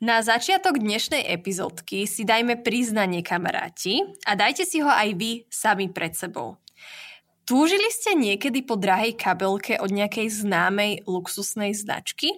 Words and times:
Na 0.00 0.24
začiatok 0.24 0.80
dnešnej 0.80 1.28
epizódky 1.28 2.08
si 2.08 2.24
dajme 2.24 2.64
priznanie 2.64 3.20
kamaráti 3.20 4.00
a 4.24 4.32
dajte 4.32 4.64
si 4.64 4.80
ho 4.80 4.88
aj 4.88 5.12
vy 5.12 5.44
sami 5.52 5.92
pred 5.92 6.16
sebou. 6.16 6.56
Túžili 7.44 7.92
ste 7.92 8.16
niekedy 8.16 8.64
po 8.64 8.80
drahej 8.80 9.20
kabelke 9.20 9.76
od 9.76 9.92
nejakej 9.92 10.32
známej 10.32 11.04
luxusnej 11.04 11.76
značky? 11.76 12.32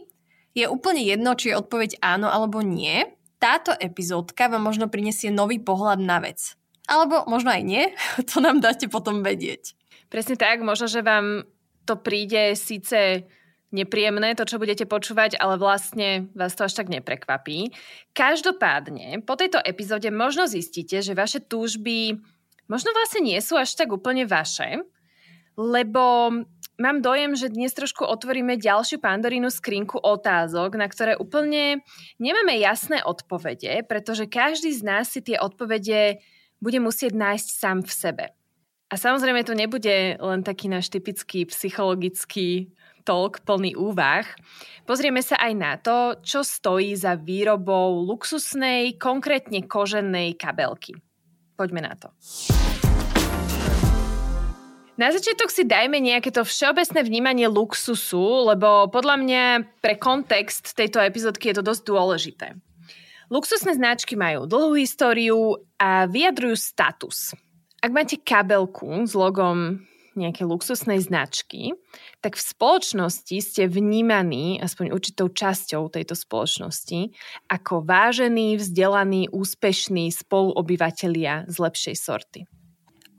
Je 0.59 0.67
úplne 0.67 1.07
jedno, 1.07 1.39
či 1.39 1.55
je 1.55 1.63
odpoveď 1.63 2.03
áno 2.03 2.27
alebo 2.35 2.67
nie. 2.67 3.07
Táto 3.39 3.71
epizódka 3.79 4.51
vám 4.51 4.67
možno 4.67 4.91
prinesie 4.91 5.31
nový 5.31 5.63
pohľad 5.63 6.03
na 6.03 6.19
vec. 6.19 6.59
Alebo 6.91 7.23
možno 7.31 7.55
aj 7.55 7.63
nie, 7.63 7.95
to 8.35 8.43
nám 8.43 8.59
dáte 8.59 8.91
potom 8.91 9.23
vedieť. 9.23 9.79
Presne 10.11 10.35
tak, 10.35 10.67
možno, 10.67 10.91
že 10.91 11.07
vám 11.07 11.47
to 11.87 11.95
príde 11.95 12.59
síce 12.59 13.23
nepríjemné, 13.73 14.37
to, 14.37 14.45
čo 14.45 14.61
budete 14.61 14.85
počúvať, 14.85 15.41
ale 15.41 15.57
vlastne 15.57 16.29
vás 16.37 16.53
to 16.53 16.69
až 16.69 16.77
tak 16.77 16.93
neprekvapí. 16.93 17.73
Každopádne, 18.13 19.25
po 19.25 19.35
tejto 19.35 19.59
epizóde 19.65 20.13
možno 20.13 20.45
zistíte, 20.45 21.01
že 21.01 21.17
vaše 21.17 21.41
túžby 21.41 22.21
možno 22.69 22.93
vlastne 22.93 23.25
nie 23.25 23.41
sú 23.41 23.57
až 23.57 23.75
tak 23.75 23.91
úplne 23.91 24.29
vaše, 24.29 24.85
lebo 25.57 26.31
mám 26.81 26.99
dojem, 27.05 27.37
že 27.37 27.53
dnes 27.53 27.73
trošku 27.77 28.05
otvoríme 28.05 28.57
ďalšiu 28.57 29.01
pandorínu 29.01 29.49
skrinku 29.53 30.01
otázok, 30.01 30.77
na 30.77 30.89
ktoré 30.89 31.17
úplne 31.17 31.85
nemáme 32.17 32.57
jasné 32.61 33.05
odpovede, 33.05 33.85
pretože 33.89 34.29
každý 34.29 34.73
z 34.73 34.83
nás 34.85 35.13
si 35.13 35.21
tie 35.21 35.37
odpovede 35.37 36.21
bude 36.63 36.79
musieť 36.79 37.13
nájsť 37.13 37.49
sám 37.49 37.79
v 37.83 37.93
sebe. 37.93 38.25
A 38.93 38.95
samozrejme 39.01 39.41
to 39.45 39.57
nebude 39.57 40.21
len 40.21 40.41
taký 40.45 40.69
náš 40.69 40.93
typický 40.93 41.49
psychologický 41.49 42.77
talk 43.05 43.45
plný 43.47 43.77
úvah. 43.77 44.27
Pozrieme 44.83 45.23
sa 45.23 45.39
aj 45.39 45.53
na 45.55 45.79
to, 45.79 46.19
čo 46.23 46.43
stojí 46.43 46.95
za 46.99 47.15
výrobou 47.19 48.03
luxusnej, 48.03 48.99
konkrétne 48.99 49.67
koženej 49.67 50.35
kabelky. 50.35 50.99
Poďme 51.55 51.87
na 51.87 51.95
to. 51.95 52.11
Na 55.01 55.09
začiatok 55.09 55.49
si 55.49 55.65
dajme 55.65 55.99
nejaké 55.99 56.29
to 56.29 56.45
všeobecné 56.45 57.01
vnímanie 57.03 57.49
luxusu, 57.49 58.47
lebo 58.53 58.93
podľa 58.93 59.17
mňa 59.19 59.45
pre 59.81 59.97
kontext 59.97 60.77
tejto 60.77 61.01
epizódky 61.01 61.51
je 61.51 61.59
to 61.59 61.65
dosť 61.65 61.83
dôležité. 61.89 62.47
Luxusné 63.33 63.73
značky 63.73 64.13
majú 64.13 64.45
dlhú 64.45 64.77
históriu 64.77 65.57
a 65.81 66.05
vyjadrujú 66.05 66.53
status. 66.53 67.33
Ak 67.81 67.89
máte 67.89 68.21
kabelku 68.21 69.09
s 69.09 69.17
logom 69.17 69.81
nejakej 70.17 70.47
luxusnej 70.47 70.99
značky, 71.03 71.75
tak 72.25 72.39
v 72.39 72.43
spoločnosti 72.43 73.37
ste 73.43 73.69
vnímaní, 73.69 74.61
aspoň 74.63 74.95
určitou 74.95 75.29
časťou 75.33 75.91
tejto 75.91 76.15
spoločnosti, 76.15 77.13
ako 77.51 77.83
vážení, 77.83 78.57
vzdelaní, 78.57 79.33
úspešní 79.33 80.13
spoluobyvatelia 80.13 81.45
z 81.49 81.57
lepšej 81.59 81.97
sorty. 81.99 82.41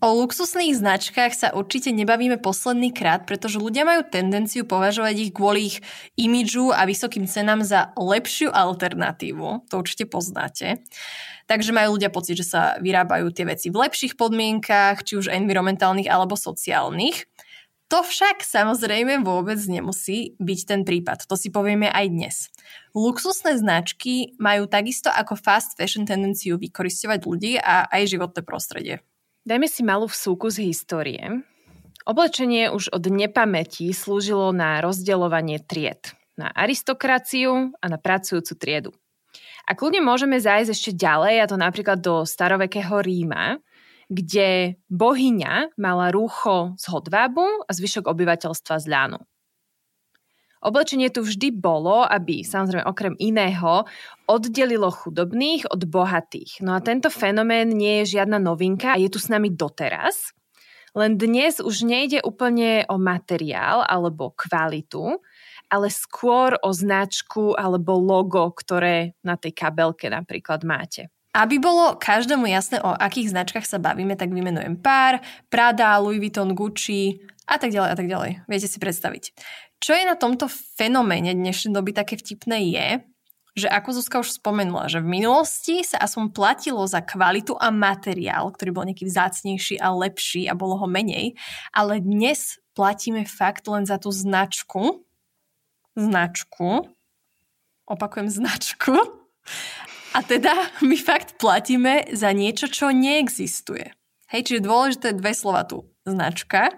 O 0.03 0.11
luxusných 0.19 0.75
značkách 0.75 1.31
sa 1.31 1.55
určite 1.55 1.87
nebavíme 1.95 2.35
posledný 2.35 2.91
krát, 2.91 3.23
pretože 3.23 3.55
ľudia 3.55 3.87
majú 3.87 4.03
tendenciu 4.03 4.67
považovať 4.67 5.15
ich 5.15 5.31
kvôli 5.31 5.71
ich 5.71 5.77
imidžu 6.19 6.75
a 6.75 6.83
vysokým 6.83 7.23
cenám 7.23 7.63
za 7.63 7.95
lepšiu 7.95 8.51
alternatívu. 8.51 9.71
To 9.71 9.79
určite 9.79 10.11
poznáte. 10.11 10.83
Takže 11.47 11.71
majú 11.71 11.95
ľudia 11.95 12.11
pocit, 12.11 12.35
že 12.35 12.43
sa 12.43 12.75
vyrábajú 12.83 13.31
tie 13.31 13.47
veci 13.47 13.71
v 13.71 13.79
lepších 13.79 14.19
podmienkach, 14.19 15.07
či 15.07 15.15
už 15.15 15.31
environmentálnych 15.31 16.11
alebo 16.11 16.35
sociálnych. 16.35 17.23
To 17.87 18.03
však 18.03 18.43
samozrejme 18.43 19.23
vôbec 19.23 19.63
nemusí 19.71 20.35
byť 20.35 20.59
ten 20.67 20.83
prípad. 20.83 21.31
To 21.31 21.39
si 21.39 21.47
povieme 21.47 21.87
aj 21.87 22.05
dnes. 22.11 22.35
Luxusné 22.91 23.55
značky 23.55 24.35
majú 24.35 24.67
takisto 24.67 25.07
ako 25.07 25.39
fast 25.39 25.79
fashion 25.79 26.03
tendenciu 26.03 26.59
vykoristovať 26.59 27.19
ľudí 27.23 27.55
a 27.55 27.87
aj 27.87 28.11
životné 28.11 28.43
prostredie. 28.43 28.99
Dajme 29.43 29.67
si 29.67 29.83
malú 29.83 30.07
vsúku 30.07 30.47
z 30.47 30.71
histórie. 30.71 31.19
Oblečenie 32.07 32.71
už 32.71 32.95
od 32.95 33.03
nepamäti 33.11 33.91
slúžilo 33.91 34.55
na 34.55 34.79
rozdeľovanie 34.79 35.59
tried. 35.59 36.15
Na 36.39 36.47
aristokraciu 36.47 37.75
a 37.75 37.85
na 37.91 37.99
pracujúcu 37.99 38.53
triedu. 38.55 38.91
A 39.67 39.75
kľudne 39.75 39.99
môžeme 39.99 40.39
zájsť 40.39 40.71
ešte 40.71 40.91
ďalej, 40.95 41.43
a 41.43 41.49
to 41.51 41.59
napríklad 41.59 41.99
do 41.99 42.23
starovekého 42.23 43.03
Ríma, 43.03 43.59
kde 44.07 44.79
bohyňa 44.87 45.75
mala 45.75 46.07
rúcho 46.15 46.79
z 46.79 46.87
hodvábu 46.87 47.67
a 47.67 47.71
zvyšok 47.75 48.07
obyvateľstva 48.07 48.79
z 48.79 48.85
ľanu. 48.87 49.19
Oblečenie 50.63 51.11
tu 51.11 51.27
vždy 51.27 51.51
bolo, 51.51 52.07
aby 52.07 52.47
samozrejme 52.47 52.87
okrem 52.87 53.19
iného 53.19 53.83
oddelilo 54.31 54.87
chudobných 54.87 55.67
od 55.67 55.83
bohatých. 55.83 56.63
No 56.63 56.71
a 56.71 56.79
tento 56.79 57.11
fenomén 57.11 57.67
nie 57.67 58.01
je 58.03 58.15
žiadna 58.15 58.39
novinka 58.39 58.95
a 58.95 58.99
je 58.99 59.11
tu 59.11 59.19
s 59.19 59.27
nami 59.27 59.51
doteraz. 59.51 60.31
Len 60.95 61.19
dnes 61.19 61.59
už 61.59 61.83
nejde 61.83 62.23
úplne 62.23 62.87
o 62.87 62.95
materiál 62.95 63.83
alebo 63.83 64.31
kvalitu, 64.31 65.19
ale 65.67 65.91
skôr 65.91 66.55
o 66.61 66.69
značku 66.71 67.57
alebo 67.59 67.99
logo, 67.99 68.47
ktoré 68.55 69.17
na 69.25 69.35
tej 69.35 69.51
kabelke 69.51 70.07
napríklad 70.07 70.63
máte. 70.63 71.11
Aby 71.33 71.57
bolo 71.57 71.97
každému 71.97 72.45
jasné, 72.45 72.77
o 72.77 72.93
akých 72.93 73.33
značkách 73.33 73.65
sa 73.65 73.81
bavíme, 73.81 74.13
tak 74.13 74.29
vymenujem 74.29 74.77
pár, 74.77 75.17
Prada, 75.49 75.97
Louis 75.97 76.21
Vuitton, 76.21 76.53
Gucci 76.53 77.25
a 77.49 77.57
tak 77.57 77.73
ďalej 77.73 77.89
a 77.89 77.95
tak 77.97 78.07
ďalej. 78.07 78.31
Viete 78.45 78.69
si 78.69 78.77
predstaviť. 78.77 79.33
Čo 79.83 79.91
je 79.99 80.07
na 80.07 80.15
tomto 80.15 80.47
fenoméne 80.79 81.35
dnešnej 81.35 81.75
doby 81.75 81.91
také 81.91 82.15
vtipné 82.15 82.71
je, 82.71 82.87
že 83.59 83.67
ako 83.67 83.99
Zuzka 83.99 84.23
už 84.23 84.39
spomenula, 84.39 84.87
že 84.87 85.03
v 85.03 85.19
minulosti 85.19 85.83
sa 85.83 85.99
aspoň 85.99 86.31
platilo 86.31 86.79
za 86.87 87.03
kvalitu 87.03 87.51
a 87.59 87.67
materiál, 87.67 88.47
ktorý 88.47 88.71
bol 88.71 88.87
nejaký 88.87 89.03
vzácnejší 89.11 89.83
a 89.83 89.91
lepší 89.91 90.47
a 90.47 90.55
bolo 90.55 90.79
ho 90.79 90.87
menej, 90.87 91.35
ale 91.75 91.99
dnes 91.99 92.63
platíme 92.71 93.27
fakt 93.27 93.67
len 93.67 93.83
za 93.83 93.99
tú 93.99 94.07
značku, 94.07 95.03
značku, 95.99 96.87
opakujem 97.83 98.31
značku, 98.31 98.95
a 100.15 100.23
teda 100.23 100.79
my 100.79 100.95
fakt 100.95 101.35
platíme 101.35 102.07
za 102.15 102.31
niečo, 102.31 102.71
čo 102.71 102.95
neexistuje. 102.95 103.91
Hej, 104.31 104.47
čiže 104.47 104.63
dôležité 104.63 105.11
dve 105.11 105.35
slova 105.35 105.67
tu. 105.67 105.91
Značka 106.07 106.71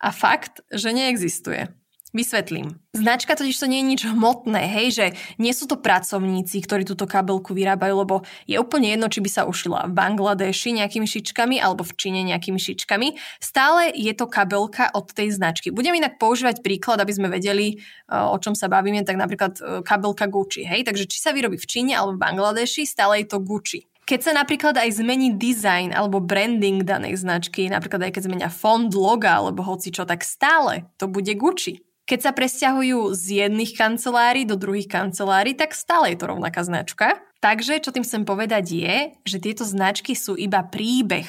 a 0.00 0.08
fakt, 0.16 0.64
že 0.72 0.96
neexistuje. 0.96 1.76
Vysvetlím. 2.16 2.80
Značka 2.96 3.36
totiž 3.36 3.60
to 3.60 3.68
nie 3.68 3.84
je 3.84 3.90
nič 3.92 4.02
hmotné, 4.08 4.72
hej, 4.72 4.88
že 4.88 5.06
nie 5.36 5.52
sú 5.52 5.68
to 5.68 5.76
pracovníci, 5.76 6.64
ktorí 6.64 6.88
túto 6.88 7.04
kabelku 7.04 7.52
vyrábajú, 7.52 7.92
lebo 7.92 8.24
je 8.48 8.56
úplne 8.56 8.88
jedno, 8.88 9.12
či 9.12 9.20
by 9.20 9.28
sa 9.28 9.42
ušila 9.44 9.84
v 9.84 9.92
Bangladeši 9.92 10.80
nejakými 10.80 11.04
šičkami 11.04 11.60
alebo 11.60 11.84
v 11.84 11.92
Číne 11.92 12.24
nejakými 12.24 12.56
šičkami. 12.56 13.20
Stále 13.36 13.92
je 13.92 14.16
to 14.16 14.32
kabelka 14.32 14.88
od 14.96 15.12
tej 15.12 15.36
značky. 15.36 15.68
Budem 15.68 15.92
inak 15.92 16.16
používať 16.16 16.64
príklad, 16.64 17.04
aby 17.04 17.12
sme 17.12 17.28
vedeli, 17.28 17.84
o 18.08 18.40
čom 18.40 18.56
sa 18.56 18.72
bavíme, 18.72 19.04
tak 19.04 19.20
napríklad 19.20 19.52
e, 19.60 19.62
kabelka 19.84 20.24
Gucci, 20.24 20.64
hej, 20.64 20.88
takže 20.88 21.04
či 21.04 21.20
sa 21.20 21.36
vyrobí 21.36 21.60
v 21.60 21.68
Číne 21.68 22.00
alebo 22.00 22.16
v 22.16 22.22
Bangladeši, 22.24 22.88
stále 22.88 23.20
je 23.20 23.28
to 23.28 23.44
Gucci. 23.44 23.84
Keď 24.06 24.20
sa 24.22 24.32
napríklad 24.32 24.78
aj 24.78 25.02
zmení 25.02 25.36
design 25.36 25.92
alebo 25.92 26.22
branding 26.22 26.86
danej 26.86 27.20
značky, 27.20 27.68
napríklad 27.68 28.08
aj 28.08 28.12
keď 28.16 28.22
zmenia 28.24 28.48
fond, 28.48 28.88
loga 28.94 29.36
alebo 29.36 29.66
hoci 29.66 29.92
čo, 29.92 30.08
tak 30.08 30.24
stále 30.24 30.88
to 30.96 31.10
bude 31.10 31.34
Gucci. 31.36 31.85
Keď 32.06 32.18
sa 32.22 32.30
presťahujú 32.30 33.10
z 33.18 33.24
jedných 33.42 33.74
kancelárií 33.74 34.46
do 34.46 34.54
druhých 34.54 34.86
kancelárií, 34.86 35.58
tak 35.58 35.74
stále 35.74 36.14
je 36.14 36.22
to 36.22 36.30
rovnaká 36.30 36.62
značka. 36.62 37.18
Takže, 37.42 37.82
čo 37.82 37.90
tým 37.90 38.06
chcem 38.06 38.22
povedať 38.22 38.64
je, 38.78 38.96
že 39.26 39.42
tieto 39.42 39.66
značky 39.66 40.14
sú 40.14 40.38
iba 40.38 40.62
príbeh, 40.62 41.26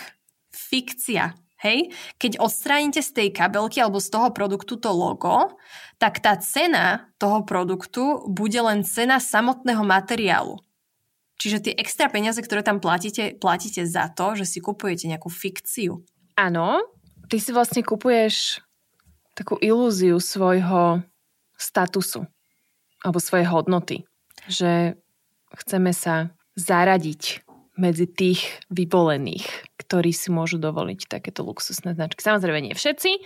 fikcia. 0.54 1.34
Hej? 1.66 1.90
Keď 2.22 2.38
odstránite 2.38 3.02
z 3.02 3.10
tej 3.10 3.30
kabelky 3.34 3.82
alebo 3.82 3.98
z 3.98 4.14
toho 4.14 4.30
produktu 4.30 4.78
to 4.78 4.94
logo, 4.94 5.58
tak 5.98 6.22
tá 6.22 6.38
cena 6.38 7.10
toho 7.18 7.42
produktu 7.42 8.30
bude 8.30 8.62
len 8.62 8.86
cena 8.86 9.18
samotného 9.18 9.82
materiálu. 9.82 10.62
Čiže 11.42 11.70
tie 11.70 11.74
extra 11.78 12.10
peniaze, 12.10 12.38
ktoré 12.42 12.62
tam 12.62 12.78
platíte, 12.78 13.34
platíte 13.38 13.86
za 13.86 14.10
to, 14.14 14.38
že 14.38 14.46
si 14.46 14.62
kupujete 14.62 15.10
nejakú 15.10 15.30
fikciu. 15.30 16.02
Áno, 16.38 16.82
ty 17.30 17.42
si 17.42 17.50
vlastne 17.50 17.82
kupuješ 17.82 18.62
takú 19.38 19.62
ilúziu 19.62 20.18
svojho 20.18 21.06
statusu 21.54 22.26
alebo 23.06 23.22
svojej 23.22 23.46
hodnoty. 23.46 24.10
Že 24.50 24.98
chceme 25.54 25.94
sa 25.94 26.34
zaradiť 26.58 27.46
medzi 27.78 28.10
tých 28.10 28.42
vyvolených, 28.74 29.46
ktorí 29.78 30.10
si 30.10 30.34
môžu 30.34 30.58
dovoliť 30.58 31.06
takéto 31.06 31.46
luxusné 31.46 31.94
značky. 31.94 32.26
Samozrejme 32.26 32.66
nie 32.66 32.74
všetci, 32.74 33.22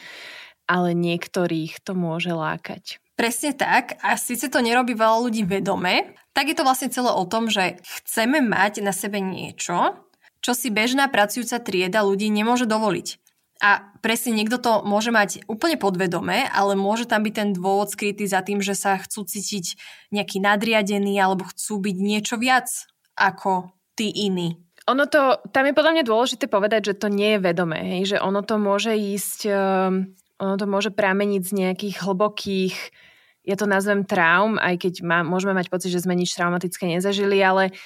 ale 0.68 0.92
niektorých 0.92 1.80
to 1.80 1.96
môže 1.96 2.36
lákať. 2.36 3.00
Presne 3.16 3.56
tak. 3.56 3.96
A 4.04 4.20
síce 4.20 4.52
to 4.52 4.60
nerobí 4.60 4.92
veľa 4.92 5.24
ľudí 5.24 5.48
vedome, 5.48 6.20
tak 6.36 6.52
je 6.52 6.56
to 6.58 6.68
vlastne 6.68 6.92
celé 6.92 7.12
o 7.12 7.24
tom, 7.24 7.48
že 7.48 7.80
chceme 8.04 8.44
mať 8.44 8.84
na 8.84 8.92
sebe 8.92 9.24
niečo, 9.24 9.96
čo 10.42 10.52
si 10.52 10.74
bežná 10.74 11.08
pracujúca 11.08 11.62
trieda 11.62 12.04
ľudí 12.04 12.28
nemôže 12.34 12.68
dovoliť. 12.68 13.21
A 13.62 13.94
presne 14.02 14.34
niekto 14.34 14.58
to 14.58 14.82
môže 14.82 15.14
mať 15.14 15.46
úplne 15.46 15.78
podvedome, 15.78 16.50
ale 16.50 16.74
môže 16.74 17.06
tam 17.06 17.22
byť 17.22 17.34
ten 17.38 17.50
dôvod 17.54 17.94
skrytý 17.94 18.26
za 18.26 18.42
tým, 18.42 18.58
že 18.58 18.74
sa 18.74 18.98
chcú 18.98 19.22
cítiť 19.22 19.78
nejaký 20.10 20.42
nadriadený 20.42 21.22
alebo 21.22 21.46
chcú 21.46 21.78
byť 21.78 21.98
niečo 22.02 22.42
viac 22.42 22.66
ako 23.14 23.70
tí 23.94 24.10
iní. 24.10 24.58
Ono 24.90 25.06
to, 25.06 25.38
tam 25.54 25.70
je 25.70 25.78
podľa 25.78 25.94
mňa 25.94 26.10
dôležité 26.10 26.50
povedať, 26.50 26.90
že 26.90 26.98
to 26.98 27.08
nie 27.14 27.38
je 27.38 27.44
vedomé, 27.46 27.80
hej? 27.86 28.18
že 28.18 28.18
ono 28.18 28.42
to 28.42 28.58
môže 28.58 28.98
ísť, 28.98 29.40
um, 29.54 30.10
ono 30.42 30.56
to 30.58 30.66
môže 30.66 30.90
prameniť 30.90 31.42
z 31.46 31.52
nejakých 31.54 31.96
hlbokých, 32.02 32.76
ja 33.46 33.54
to 33.58 33.70
nazvem 33.70 34.10
traum, 34.10 34.58
aj 34.58 34.82
keď 34.82 35.06
má, 35.06 35.22
môžeme 35.22 35.54
mať 35.54 35.70
pocit, 35.70 35.94
že 35.94 36.02
sme 36.02 36.18
nič 36.18 36.34
traumatické 36.34 36.90
nezažili, 36.90 37.38
ale 37.46 37.78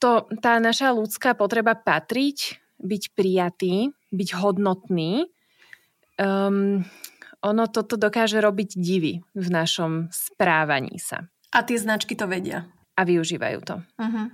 to, 0.00 0.24
tá 0.40 0.56
naša 0.56 0.96
ľudská 0.96 1.36
potreba 1.36 1.76
patriť, 1.76 2.56
byť 2.80 3.02
prijatý, 3.12 3.92
byť 4.12 4.28
hodnotný, 4.38 5.26
um, 6.20 6.84
ono 7.42 7.64
toto 7.66 7.98
dokáže 7.98 8.38
robiť 8.38 8.78
divy 8.78 9.18
v 9.34 9.48
našom 9.50 10.12
správaní 10.14 11.00
sa. 11.02 11.26
A 11.50 11.66
tie 11.66 11.76
značky 11.76 12.14
to 12.14 12.30
vedia. 12.30 12.70
A 12.94 13.02
využívajú 13.02 13.58
to. 13.64 13.76
Uh-huh. 13.98 14.26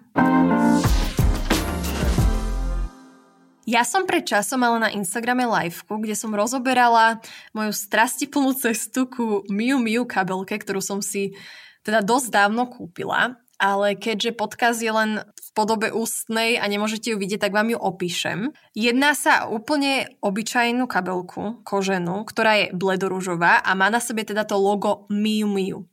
Ja 3.68 3.84
som 3.84 4.08
pred 4.08 4.24
časom 4.24 4.64
mala 4.64 4.80
na 4.80 4.90
Instagrame 4.96 5.44
liveku, 5.44 6.00
kde 6.00 6.16
som 6.16 6.32
rozoberala 6.32 7.20
moju 7.52 7.72
strastiplnú 7.72 8.56
cestu 8.64 9.04
ku 9.08 9.44
Miu 9.48 9.76
Miu 9.80 10.08
kabelke, 10.08 10.56
ktorú 10.56 10.80
som 10.80 11.04
si 11.04 11.36
teda 11.84 12.04
dosť 12.04 12.28
dávno 12.32 12.68
kúpila, 12.68 13.40
ale 13.58 13.98
keďže 13.98 14.38
podkaz 14.38 14.78
je 14.80 14.92
len 14.94 15.10
v 15.22 15.48
podobe 15.52 15.90
ústnej 15.90 16.56
a 16.56 16.64
nemôžete 16.70 17.10
ju 17.10 17.18
vidieť, 17.18 17.50
tak 17.50 17.52
vám 17.52 17.74
ju 17.74 17.78
opíšem. 17.78 18.54
Jedná 18.78 19.12
sa 19.18 19.50
úplne 19.50 20.14
obyčajnú 20.22 20.86
kabelku, 20.86 21.66
koženú, 21.66 22.22
ktorá 22.22 22.64
je 22.64 22.66
bledoružová 22.70 23.58
a 23.58 23.70
má 23.74 23.90
na 23.90 23.98
sebe 23.98 24.22
teda 24.22 24.46
to 24.46 24.54
logo 24.54 25.10
Miu 25.10 25.50
Miu. 25.50 25.90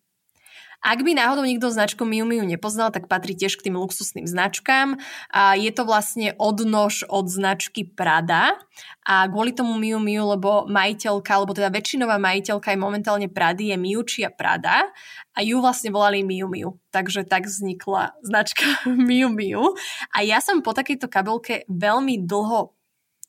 Ak 0.85 1.01
by 1.01 1.17
náhodou 1.17 1.41
nikto 1.41 1.73
značku 1.73 2.05
Miu 2.05 2.29
Miu 2.29 2.45
nepoznal, 2.45 2.93
tak 2.93 3.09
patrí 3.09 3.33
tiež 3.33 3.57
k 3.57 3.65
tým 3.65 3.81
luxusným 3.81 4.29
značkám. 4.29 5.01
A 5.33 5.57
je 5.57 5.73
to 5.73 5.81
vlastne 5.81 6.37
odnož 6.37 7.01
od 7.09 7.25
značky 7.25 7.89
Prada. 7.89 8.53
A 9.01 9.25
kvôli 9.25 9.49
tomu 9.49 9.81
Miu 9.81 9.97
Miu, 9.97 10.29
lebo 10.29 10.69
majiteľka, 10.69 11.31
alebo 11.33 11.57
teda 11.57 11.73
väčšinová 11.73 12.21
majiteľka 12.21 12.69
je 12.69 12.77
momentálne 12.77 13.25
Prady, 13.25 13.73
je 13.73 13.77
Miučia 13.81 14.29
Prada. 14.29 14.85
A 15.33 15.41
ju 15.41 15.57
vlastne 15.57 15.89
volali 15.89 16.21
Miu 16.21 16.45
Miu. 16.45 16.77
Takže 16.93 17.25
tak 17.25 17.49
vznikla 17.49 18.21
značka 18.21 18.85
Miu 19.09 19.33
Miu. 19.33 19.73
A 20.13 20.21
ja 20.21 20.37
som 20.37 20.61
po 20.61 20.77
takejto 20.77 21.09
kabelke 21.09 21.65
veľmi 21.65 22.21
dlho 22.29 22.74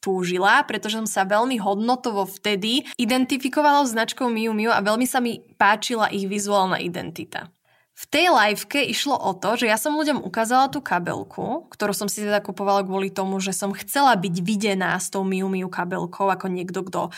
túžila, 0.07 0.63
pretože 0.63 1.03
som 1.03 1.11
sa 1.11 1.27
veľmi 1.27 1.59
hodnotovo 1.59 2.23
vtedy 2.31 2.87
identifikovala 2.95 3.83
s 3.83 3.99
značkou 3.99 4.31
Miu 4.31 4.55
Miu 4.55 4.71
a 4.71 4.79
veľmi 4.79 5.03
sa 5.03 5.19
mi 5.19 5.43
páčila 5.59 6.07
ich 6.15 6.31
vizuálna 6.31 6.79
identita. 6.79 7.51
V 7.97 8.05
tej 8.13 8.29
liveke 8.29 8.85
išlo 8.85 9.17
o 9.17 9.33
to, 9.33 9.57
že 9.57 9.73
ja 9.73 9.81
som 9.81 9.97
ľuďom 9.97 10.21
ukázala 10.21 10.69
tú 10.69 10.85
kabelku, 10.85 11.67
ktorú 11.73 11.97
som 11.97 12.13
si 12.13 12.23
teda 12.23 12.45
kupovala 12.45 12.85
kvôli 12.85 13.09
tomu, 13.09 13.41
že 13.41 13.57
som 13.57 13.73
chcela 13.73 14.13
byť 14.15 14.45
videná 14.45 14.95
s 15.01 15.09
tou 15.09 15.25
Miu 15.25 15.49
Miu 15.49 15.67
kabelkou 15.67 16.29
ako 16.29 16.47
niekto, 16.53 16.85
kto 16.85 17.11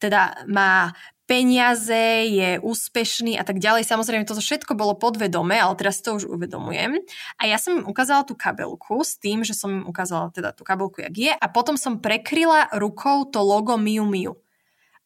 teda 0.00 0.46
má 0.48 0.96
peniaze, 1.30 2.26
je 2.26 2.58
úspešný 2.58 3.38
a 3.38 3.46
tak 3.46 3.62
ďalej. 3.62 3.86
Samozrejme, 3.86 4.26
toto 4.26 4.42
všetko 4.42 4.74
bolo 4.74 4.98
podvedome, 4.98 5.54
ale 5.54 5.78
teraz 5.78 6.02
to 6.02 6.18
už 6.18 6.26
uvedomujem. 6.26 6.98
A 7.38 7.46
ja 7.46 7.54
som 7.54 7.78
im 7.78 7.86
ukázala 7.86 8.26
tú 8.26 8.34
kabelku 8.34 9.06
s 9.06 9.14
tým, 9.14 9.46
že 9.46 9.54
som 9.54 9.70
im 9.70 9.84
ukázala 9.86 10.34
teda 10.34 10.50
tú 10.50 10.66
kabelku, 10.66 11.06
jak 11.06 11.14
je 11.14 11.30
a 11.30 11.46
potom 11.46 11.78
som 11.78 12.02
prekryla 12.02 12.74
rukou 12.74 13.30
to 13.30 13.38
logo 13.38 13.78
Miu 13.78 14.02
Miu. 14.10 14.42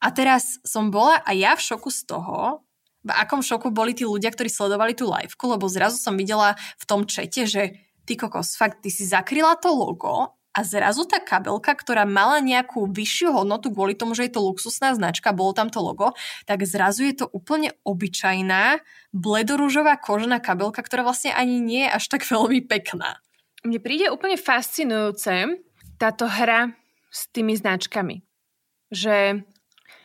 A 0.01 0.09
teraz 0.17 0.57
som 0.65 0.89
bola 0.89 1.21
a 1.29 1.37
ja 1.37 1.53
v 1.53 1.61
šoku 1.61 1.93
z 1.93 2.09
toho, 2.09 2.65
v 3.05 3.13
akom 3.13 3.45
šoku 3.45 3.69
boli 3.69 3.93
tí 3.93 4.09
ľudia, 4.09 4.33
ktorí 4.33 4.49
sledovali 4.49 4.97
tú 4.97 5.05
liveku, 5.05 5.45
lebo 5.45 5.69
zrazu 5.69 6.01
som 6.01 6.17
videla 6.17 6.57
v 6.81 6.85
tom 6.89 7.05
čete, 7.05 7.45
že 7.45 7.77
ty 8.09 8.17
kokos, 8.17 8.57
fakt, 8.57 8.81
ty 8.81 8.89
si 8.89 9.05
zakryla 9.05 9.61
to 9.61 9.69
logo 9.69 10.41
a 10.55 10.63
zrazu 10.63 11.03
tá 11.03 11.19
kabelka, 11.19 11.75
ktorá 11.75 12.07
mala 12.07 12.39
nejakú 12.39 12.87
vyššiu 12.87 13.35
hodnotu 13.35 13.75
kvôli 13.75 13.99
tomu, 13.99 14.15
že 14.15 14.31
je 14.31 14.39
to 14.39 14.47
luxusná 14.47 14.95
značka, 14.95 15.35
bolo 15.35 15.51
tam 15.51 15.67
to 15.67 15.83
logo, 15.83 16.15
tak 16.47 16.63
zrazu 16.63 17.11
je 17.11 17.15
to 17.19 17.27
úplne 17.35 17.75
obyčajná 17.83 18.79
bledorúžová 19.11 19.99
kožená 19.99 20.39
kabelka, 20.39 20.79
ktorá 20.87 21.03
vlastne 21.03 21.35
ani 21.35 21.59
nie 21.59 21.83
je 21.91 21.95
až 21.99 22.05
tak 22.07 22.23
veľmi 22.31 22.63
pekná. 22.71 23.19
Mne 23.67 23.83
príde 23.83 24.15
úplne 24.15 24.39
fascinujúce 24.39 25.59
táto 25.99 26.31
hra 26.31 26.71
s 27.11 27.27
tými 27.35 27.59
značkami. 27.59 28.23
Že 28.95 29.43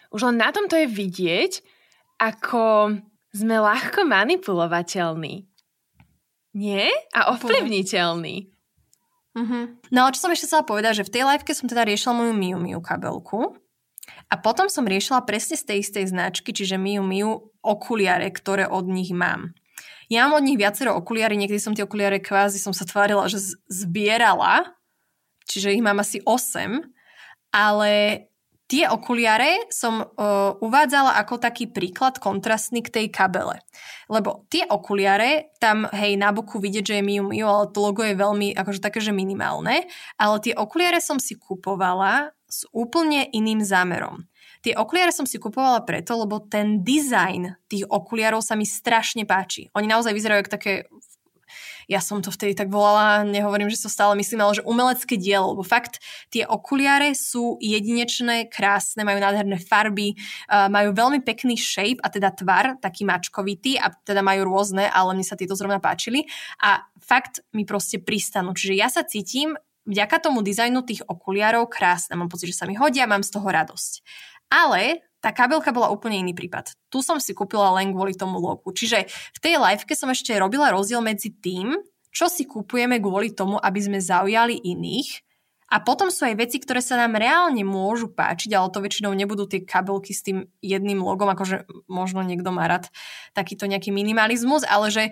už 0.09 0.21
len 0.25 0.37
na 0.41 0.49
tomto 0.49 0.73
je 0.73 0.89
vidieť, 0.89 1.61
ako 2.17 2.97
sme 3.29 3.55
ľahko 3.61 4.09
manipulovateľní. 4.09 5.45
Nie? 6.57 6.89
A 7.13 7.29
ovplyvniteľní. 7.37 8.58
Uh-huh. 9.37 9.77
No 9.93 9.97
ale 10.05 10.13
čo 10.17 10.25
som 10.25 10.33
ešte 10.33 10.49
chcela 10.49 10.65
povedať, 10.65 11.03
že 11.03 11.07
v 11.07 11.13
tej 11.13 11.23
liveke 11.25 11.53
som 11.53 11.69
teda 11.69 11.85
riešila 11.85 12.17
moju 12.17 12.33
Miu 12.33 12.57
Miu 12.57 12.79
kabelku 12.81 13.57
a 14.29 14.35
potom 14.41 14.69
som 14.69 14.89
riešila 14.89 15.25
presne 15.25 15.57
z 15.57 15.69
tej 15.69 15.77
istej 15.85 16.05
značky, 16.09 16.49
čiže 16.49 16.81
Miu 16.81 17.05
Miu 17.05 17.53
okuliare, 17.61 18.29
ktoré 18.33 18.65
od 18.65 18.89
nich 18.89 19.13
mám. 19.13 19.53
Ja 20.09 20.25
mám 20.25 20.41
od 20.41 20.45
nich 20.49 20.57
viacero 20.57 20.97
okuliare, 20.97 21.37
niekedy 21.37 21.61
som 21.61 21.77
tie 21.77 21.85
okuliare 21.85 22.17
kvázi 22.17 22.57
som 22.57 22.73
sa 22.73 22.89
tvárila, 22.89 23.29
že 23.29 23.37
zbierala, 23.69 24.65
čiže 25.45 25.77
ich 25.77 25.85
mám 25.85 26.01
asi 26.01 26.25
8, 26.25 26.81
ale 27.53 28.25
Tie 28.69 28.85
okuliare 28.85 29.65
som 29.73 30.05
uh, 30.05 30.53
uvádzala 30.61 31.17
ako 31.17 31.41
taký 31.41 31.73
príklad 31.73 32.21
kontrastný 32.21 32.85
k 32.85 32.93
tej 32.93 33.07
kabele. 33.09 33.57
Lebo 34.05 34.45
tie 34.45 34.61
okuliare, 34.69 35.49
tam 35.57 35.89
hej, 35.89 36.13
na 36.21 36.29
boku 36.29 36.61
vidieť, 36.61 36.85
že 36.85 36.95
je 37.01 37.03
Miu 37.03 37.25
Miu, 37.25 37.49
ale 37.49 37.73
to 37.73 37.81
logo 37.81 38.05
je 38.05 38.13
veľmi 38.13 38.53
akože 38.53 38.77
také, 38.77 39.01
že 39.01 39.09
minimálne. 39.09 39.89
Ale 40.21 40.35
tie 40.37 40.53
okuliare 40.53 41.01
som 41.01 41.17
si 41.17 41.33
kupovala 41.33 42.29
s 42.45 42.69
úplne 42.69 43.25
iným 43.33 43.65
zámerom. 43.65 44.29
Tie 44.59 44.75
okuliare 44.75 45.15
som 45.15 45.23
si 45.23 45.39
kupovala 45.41 45.81
preto, 45.87 46.19
lebo 46.19 46.43
ten 46.43 46.85
dizajn 46.85 47.65
tých 47.71 47.87
okuliarov 47.87 48.43
sa 48.43 48.59
mi 48.59 48.67
strašne 48.67 49.23
páči. 49.23 49.71
Oni 49.73 49.87
naozaj 49.87 50.11
vyzerajú 50.11 50.45
ako 50.45 50.51
také 50.51 50.73
ja 51.89 51.97
som 51.99 52.21
to 52.21 52.29
vtedy 52.29 52.53
tak 52.53 52.69
volala, 52.69 53.25
nehovorím, 53.25 53.73
že 53.73 53.81
to 53.81 53.89
stále 53.89 54.13
myslím, 54.13 54.45
ale 54.45 54.61
že 54.61 54.67
umelecké 54.69 55.17
dielo, 55.17 55.57
lebo 55.57 55.65
fakt 55.65 55.97
tie 56.29 56.45
okuliare 56.45 57.17
sú 57.17 57.57
jedinečné, 57.57 58.45
krásne, 58.53 59.01
majú 59.01 59.17
nádherné 59.17 59.57
farby, 59.57 60.13
majú 60.47 60.93
veľmi 60.93 61.25
pekný 61.25 61.57
shape 61.57 61.97
a 62.05 62.13
teda 62.13 62.29
tvar, 62.37 62.77
taký 62.77 63.09
mačkovitý 63.09 63.81
a 63.81 63.89
teda 63.89 64.21
majú 64.21 64.45
rôzne, 64.45 64.85
ale 64.85 65.17
mne 65.17 65.25
sa 65.25 65.33
tieto 65.33 65.57
zrovna 65.57 65.81
páčili 65.81 66.29
a 66.61 66.85
fakt 67.01 67.41
mi 67.57 67.65
proste 67.65 67.97
pristanú. 67.97 68.53
Čiže 68.53 68.73
ja 68.77 68.87
sa 68.93 69.01
cítim 69.01 69.57
vďaka 69.89 70.21
tomu 70.21 70.45
dizajnu 70.45 70.85
tých 70.85 71.01
okuliarov 71.09 71.65
krásne. 71.73 72.13
Mám 72.13 72.29
pocit, 72.29 72.53
že 72.53 72.61
sa 72.61 72.69
mi 72.69 72.77
hodia, 72.77 73.09
mám 73.09 73.25
z 73.25 73.33
toho 73.33 73.49
radosť. 73.49 74.05
Ale 74.53 75.08
tá 75.19 75.35
kabelka 75.35 75.75
bola 75.75 75.91
úplne 75.91 76.23
iný 76.23 76.31
prípad. 76.31 76.75
Tu 76.87 77.03
som 77.03 77.19
si 77.19 77.35
kúpila 77.35 77.75
len 77.75 77.91
kvôli 77.91 78.15
tomu 78.15 78.39
logu. 78.39 78.71
Čiže 78.71 79.07
v 79.07 79.39
tej 79.39 79.59
liveke 79.59 79.95
som 79.95 80.07
ešte 80.07 80.31
robila 80.39 80.71
rozdiel 80.71 81.03
medzi 81.03 81.31
tým, 81.35 81.75
čo 82.09 82.31
si 82.31 82.47
kupujeme 82.47 82.97
kvôli 83.03 83.35
tomu, 83.35 83.59
aby 83.59 83.79
sme 83.79 83.99
zaujali 84.01 84.57
iných 84.57 85.29
a 85.69 85.77
potom 85.77 86.09
sú 86.09 86.25
aj 86.25 86.33
veci, 86.33 86.57
ktoré 86.57 86.81
sa 86.81 86.97
nám 86.97 87.13
reálne 87.13 87.61
môžu 87.61 88.09
páčiť, 88.09 88.57
ale 88.57 88.73
to 88.73 88.81
väčšinou 88.81 89.13
nebudú 89.13 89.45
tie 89.45 89.61
kabelky 89.61 90.17
s 90.17 90.25
tým 90.25 90.49
jedným 90.65 91.05
logom, 91.05 91.29
akože 91.29 91.69
možno 91.85 92.25
niekto 92.25 92.49
má 92.49 92.65
rád 92.65 92.89
takýto 93.37 93.69
nejaký 93.69 93.93
minimalizmus, 93.93 94.65
ale 94.65 94.89
že 94.89 95.03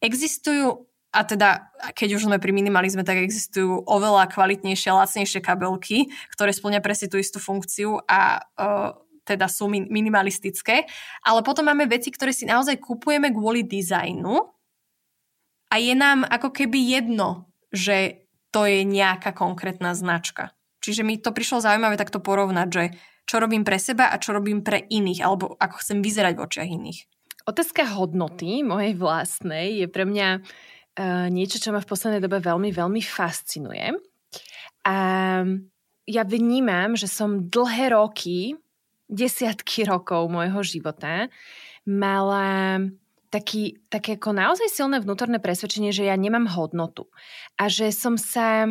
existujú 0.00 0.88
a 1.16 1.24
teda, 1.24 1.72
keď 1.96 2.20
už 2.20 2.28
sme 2.28 2.36
pri 2.36 2.52
minimalizme, 2.52 3.00
tak 3.00 3.16
existujú 3.24 3.88
oveľa 3.88 4.28
kvalitnejšie 4.28 4.92
lacnejšie 4.92 5.40
kabelky, 5.40 6.12
ktoré 6.36 6.52
splňa 6.52 6.84
presne 6.84 7.08
tú 7.08 7.16
istú 7.16 7.40
funkciu 7.40 8.04
a 8.04 8.44
uh, 8.44 8.92
teda 9.26 9.50
sú 9.50 9.66
min- 9.66 9.90
minimalistické, 9.90 10.86
ale 11.26 11.42
potom 11.42 11.66
máme 11.66 11.90
veci, 11.90 12.14
ktoré 12.14 12.30
si 12.30 12.46
naozaj 12.46 12.78
kupujeme 12.78 13.34
kvôli 13.34 13.66
dizajnu 13.66 14.38
a 15.66 15.74
je 15.82 15.94
nám 15.98 16.22
ako 16.22 16.54
keby 16.54 16.78
jedno, 16.94 17.50
že 17.74 18.26
to 18.54 18.64
je 18.64 18.86
nejaká 18.86 19.34
konkrétna 19.34 19.92
značka. 19.98 20.54
Čiže 20.80 21.02
mi 21.02 21.18
to 21.18 21.34
prišlo 21.34 21.58
zaujímavé 21.58 21.98
takto 21.98 22.22
porovnať, 22.22 22.68
že 22.70 22.84
čo 23.26 23.42
robím 23.42 23.66
pre 23.66 23.82
seba 23.82 24.14
a 24.14 24.22
čo 24.22 24.30
robím 24.30 24.62
pre 24.62 24.86
iných, 24.86 25.20
alebo 25.26 25.58
ako 25.58 25.82
chcem 25.82 25.98
vyzerať 25.98 26.38
v 26.38 26.44
očiach 26.46 26.70
iných. 26.70 27.00
Otázka 27.46 27.98
hodnoty 27.98 28.62
mojej 28.62 28.94
vlastnej 28.94 29.82
je 29.82 29.86
pre 29.90 30.06
mňa 30.06 30.28
uh, 30.38 31.26
niečo, 31.30 31.58
čo 31.58 31.74
ma 31.74 31.82
v 31.82 31.90
poslednej 31.90 32.22
dobe 32.22 32.38
veľmi, 32.38 32.70
veľmi 32.70 33.02
fascinuje. 33.02 33.98
A 34.86 34.96
ja 36.06 36.22
vnímam, 36.22 36.94
že 36.94 37.10
som 37.10 37.50
dlhé 37.50 37.90
roky, 37.90 38.54
desiatky 39.06 39.86
rokov 39.86 40.26
môjho 40.30 40.62
života 40.66 41.30
mala 41.86 42.78
taký, 43.30 43.78
také 43.92 44.18
ako 44.18 44.34
naozaj 44.34 44.68
silné 44.70 44.98
vnútorné 45.02 45.38
presvedčenie, 45.38 45.94
že 45.94 46.06
ja 46.06 46.16
nemám 46.18 46.50
hodnotu. 46.50 47.10
A 47.60 47.70
že 47.70 47.90
som 47.94 48.18
sa 48.18 48.70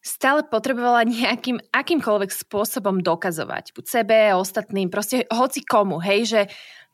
stále 0.00 0.46
potrebovala 0.48 1.04
nejakým 1.08 1.60
akýmkoľvek 1.70 2.30
spôsobom 2.32 3.04
dokazovať. 3.04 3.76
Buď 3.76 3.84
sebe, 3.86 4.18
ostatným, 4.34 4.88
proste 4.88 5.28
hoci 5.30 5.62
komu, 5.62 6.00
hej, 6.00 6.26
že 6.26 6.40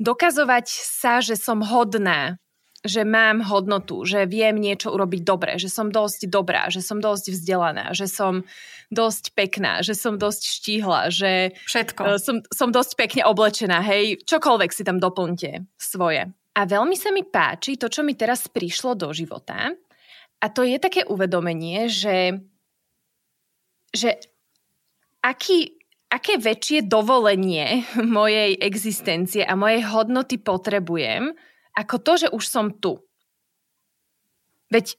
dokazovať 0.02 0.66
sa, 0.68 1.24
že 1.24 1.38
som 1.38 1.64
hodná, 1.64 2.36
že 2.86 3.04
mám 3.04 3.42
hodnotu, 3.42 4.06
že 4.06 4.24
viem 4.24 4.56
niečo 4.56 4.94
urobiť 4.94 5.22
dobre, 5.22 5.52
že 5.58 5.68
som 5.68 5.92
dosť 5.92 6.30
dobrá, 6.30 6.72
že 6.72 6.80
som 6.80 7.02
dosť 7.02 7.34
vzdelaná, 7.34 7.92
že 7.92 8.06
som 8.08 8.46
dosť 8.88 9.34
pekná, 9.34 9.82
že 9.82 9.98
som 9.98 10.16
dosť 10.16 10.42
štíhla, 10.46 11.10
že 11.10 11.52
Všetko. 11.66 12.02
Uh, 12.02 12.18
som, 12.22 12.42
som 12.48 12.70
dosť 12.70 12.94
pekne 12.94 13.22
oblečená, 13.26 13.82
hej, 13.82 14.22
čokoľvek 14.24 14.70
si 14.70 14.82
tam 14.86 15.02
doplňte 15.02 15.66
svoje. 15.76 16.30
A 16.56 16.60
veľmi 16.64 16.96
sa 16.96 17.12
mi 17.12 17.20
páči 17.20 17.76
to, 17.76 17.92
čo 17.92 18.00
mi 18.00 18.16
teraz 18.16 18.48
prišlo 18.48 18.96
do 18.96 19.12
života 19.12 19.76
a 20.40 20.46
to 20.52 20.62
je 20.62 20.76
také 20.76 21.04
uvedomenie, 21.08 21.88
že, 21.88 22.36
že 23.90 24.20
aký, 25.24 25.80
aké 26.12 26.36
väčšie 26.36 26.84
dovolenie 26.84 27.82
mojej 28.16 28.54
existencie 28.60 29.42
a 29.42 29.56
mojej 29.56 29.82
hodnoty 29.88 30.36
potrebujem, 30.36 31.32
ako 31.76 31.96
to, 32.00 32.12
že 32.26 32.28
už 32.32 32.44
som 32.48 32.72
tu. 32.72 33.04
Veď 34.72 34.96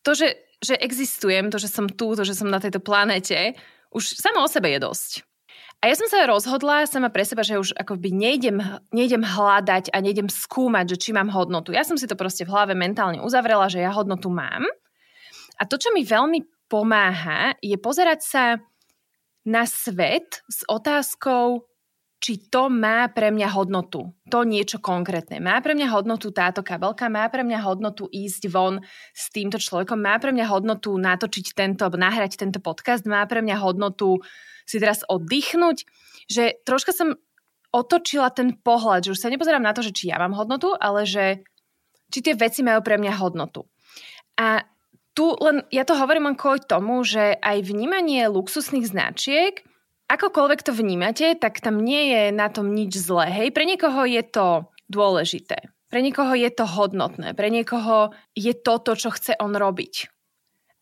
to, 0.00 0.16
že, 0.16 0.40
že 0.58 0.74
existujem, 0.80 1.52
to, 1.52 1.60
že 1.60 1.68
som 1.68 1.86
tu, 1.86 2.16
to, 2.16 2.24
že 2.24 2.34
som 2.34 2.48
na 2.48 2.58
tejto 2.58 2.80
planete, 2.80 3.54
už 3.92 4.16
samo 4.18 4.42
o 4.42 4.48
sebe 4.48 4.72
je 4.72 4.80
dosť. 4.82 5.22
A 5.84 5.92
ja 5.92 6.00
som 6.00 6.08
sa 6.08 6.24
rozhodla 6.24 6.88
sama 6.88 7.12
pre 7.12 7.28
seba, 7.28 7.44
že 7.44 7.60
už 7.60 7.76
akoby 7.76 8.08
nejdem, 8.08 8.56
nejdem 8.88 9.20
hľadať 9.20 9.92
a 9.92 10.00
nejdem 10.00 10.32
skúmať, 10.32 10.96
že 10.96 11.00
či 11.00 11.10
mám 11.12 11.28
hodnotu. 11.28 11.76
Ja 11.76 11.84
som 11.84 12.00
si 12.00 12.08
to 12.08 12.16
proste 12.16 12.48
v 12.48 12.56
hlave 12.56 12.72
mentálne 12.72 13.20
uzavrela, 13.20 13.68
že 13.68 13.84
ja 13.84 13.92
hodnotu 13.92 14.32
mám. 14.32 14.64
A 15.60 15.62
to, 15.68 15.76
čo 15.76 15.92
mi 15.92 16.00
veľmi 16.00 16.40
pomáha, 16.72 17.52
je 17.60 17.76
pozerať 17.76 18.20
sa 18.24 18.44
na 19.44 19.68
svet 19.68 20.40
s 20.48 20.64
otázkou, 20.64 21.68
či 22.24 22.40
to 22.48 22.72
má 22.72 23.04
pre 23.12 23.28
mňa 23.28 23.52
hodnotu. 23.52 24.16
To 24.32 24.48
niečo 24.48 24.80
konkrétne. 24.80 25.44
Má 25.44 25.60
pre 25.60 25.76
mňa 25.76 25.92
hodnotu 25.92 26.32
táto 26.32 26.64
kabelka, 26.64 27.12
má 27.12 27.28
pre 27.28 27.44
mňa 27.44 27.60
hodnotu 27.60 28.08
ísť 28.08 28.48
von 28.48 28.80
s 29.12 29.28
týmto 29.28 29.60
človekom, 29.60 30.00
má 30.00 30.16
pre 30.16 30.32
mňa 30.32 30.48
hodnotu 30.48 30.96
natočiť 30.96 31.52
tento, 31.52 31.84
nahrať 31.92 32.40
tento 32.40 32.64
podcast, 32.64 33.04
má 33.04 33.20
pre 33.28 33.44
mňa 33.44 33.60
hodnotu 33.60 34.24
si 34.64 34.80
teraz 34.80 35.04
oddychnúť. 35.04 35.84
Že 36.32 36.64
troška 36.64 36.96
som 36.96 37.20
otočila 37.76 38.32
ten 38.32 38.56
pohľad, 38.56 39.04
že 39.04 39.12
už 39.12 39.20
sa 39.20 39.28
nepozerám 39.28 39.60
na 39.60 39.76
to, 39.76 39.84
že 39.84 39.92
či 39.92 40.08
ja 40.08 40.16
mám 40.16 40.32
hodnotu, 40.32 40.72
ale 40.80 41.04
že 41.04 41.44
či 42.08 42.24
tie 42.24 42.32
veci 42.32 42.64
majú 42.64 42.80
pre 42.80 42.96
mňa 42.96 43.20
hodnotu. 43.20 43.68
A 44.40 44.64
tu 45.12 45.28
len, 45.44 45.60
ja 45.68 45.84
to 45.84 45.92
hovorím 45.92 46.32
len 46.32 46.40
kvôli 46.40 46.64
tomu, 46.64 47.04
že 47.04 47.36
aj 47.36 47.68
vnímanie 47.68 48.24
luxusných 48.32 48.88
značiek– 48.88 49.60
akokoľvek 50.08 50.60
to 50.62 50.72
vnímate, 50.76 51.38
tak 51.40 51.60
tam 51.64 51.80
nie 51.80 52.12
je 52.12 52.22
na 52.34 52.52
tom 52.52 52.72
nič 52.72 52.96
zlé. 52.98 53.30
Hej, 53.32 53.48
pre 53.56 53.64
niekoho 53.64 54.04
je 54.04 54.22
to 54.24 54.68
dôležité. 54.88 55.72
Pre 55.88 56.00
niekoho 56.02 56.34
je 56.34 56.50
to 56.50 56.66
hodnotné. 56.66 57.38
Pre 57.38 57.48
niekoho 57.48 58.10
je 58.34 58.50
to 58.50 58.82
to, 58.82 58.92
čo 58.98 59.14
chce 59.14 59.38
on 59.38 59.54
robiť. 59.54 60.10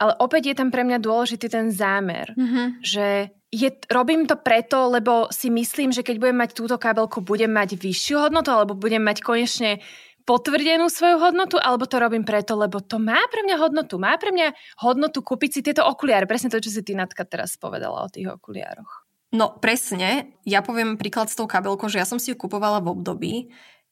Ale 0.00 0.17
opäť 0.19 0.50
je 0.50 0.59
tam 0.59 0.75
pre 0.75 0.83
mňa 0.83 0.99
dôležitý 0.99 1.47
ten 1.52 1.71
zámer. 1.71 2.33
Mm-hmm. 2.35 2.67
Že 2.83 3.07
je, 3.52 3.69
robím 3.93 4.25
to 4.25 4.41
preto, 4.41 4.88
lebo 4.88 5.29
si 5.29 5.52
myslím, 5.52 5.93
že 5.93 6.00
keď 6.00 6.17
budem 6.17 6.38
mať 6.41 6.50
túto 6.57 6.81
kabelku, 6.81 7.21
budem 7.21 7.52
mať 7.52 7.76
vyššiu 7.76 8.17
hodnotu, 8.19 8.50
alebo 8.50 8.73
budem 8.73 9.05
mať 9.05 9.21
konečne 9.21 9.85
potvrdenú 10.25 10.88
svoju 10.88 11.21
hodnotu, 11.21 11.61
alebo 11.61 11.85
to 11.85 12.00
robím 12.00 12.25
preto, 12.25 12.57
lebo 12.57 12.81
to 12.81 12.97
má 12.97 13.19
pre 13.29 13.45
mňa 13.45 13.57
hodnotu. 13.61 14.00
Má 14.00 14.17
pre 14.17 14.33
mňa 14.33 14.81
hodnotu 14.81 15.21
kúpiť 15.21 15.50
si 15.50 15.61
tieto 15.61 15.85
okuliare. 15.85 16.25
Presne 16.25 16.49
to, 16.49 16.62
čo 16.62 16.73
si 16.73 16.81
ty 16.81 16.97
Natka 16.97 17.29
teraz 17.29 17.61
povedala 17.61 18.07
o 18.07 18.09
tých 18.09 18.33
okuliároch. 18.33 19.01
No 19.33 19.49
presne, 19.57 20.37
ja 20.45 20.61
poviem 20.61 21.01
príklad 21.01 21.33
s 21.33 21.37
tou 21.41 21.49
kabelkou, 21.49 21.89
že 21.89 21.97
ja 21.97 22.05
som 22.05 22.21
si 22.21 22.31
ju 22.33 22.37
kupovala 22.37 22.85
v 22.85 22.93
období, 22.93 23.35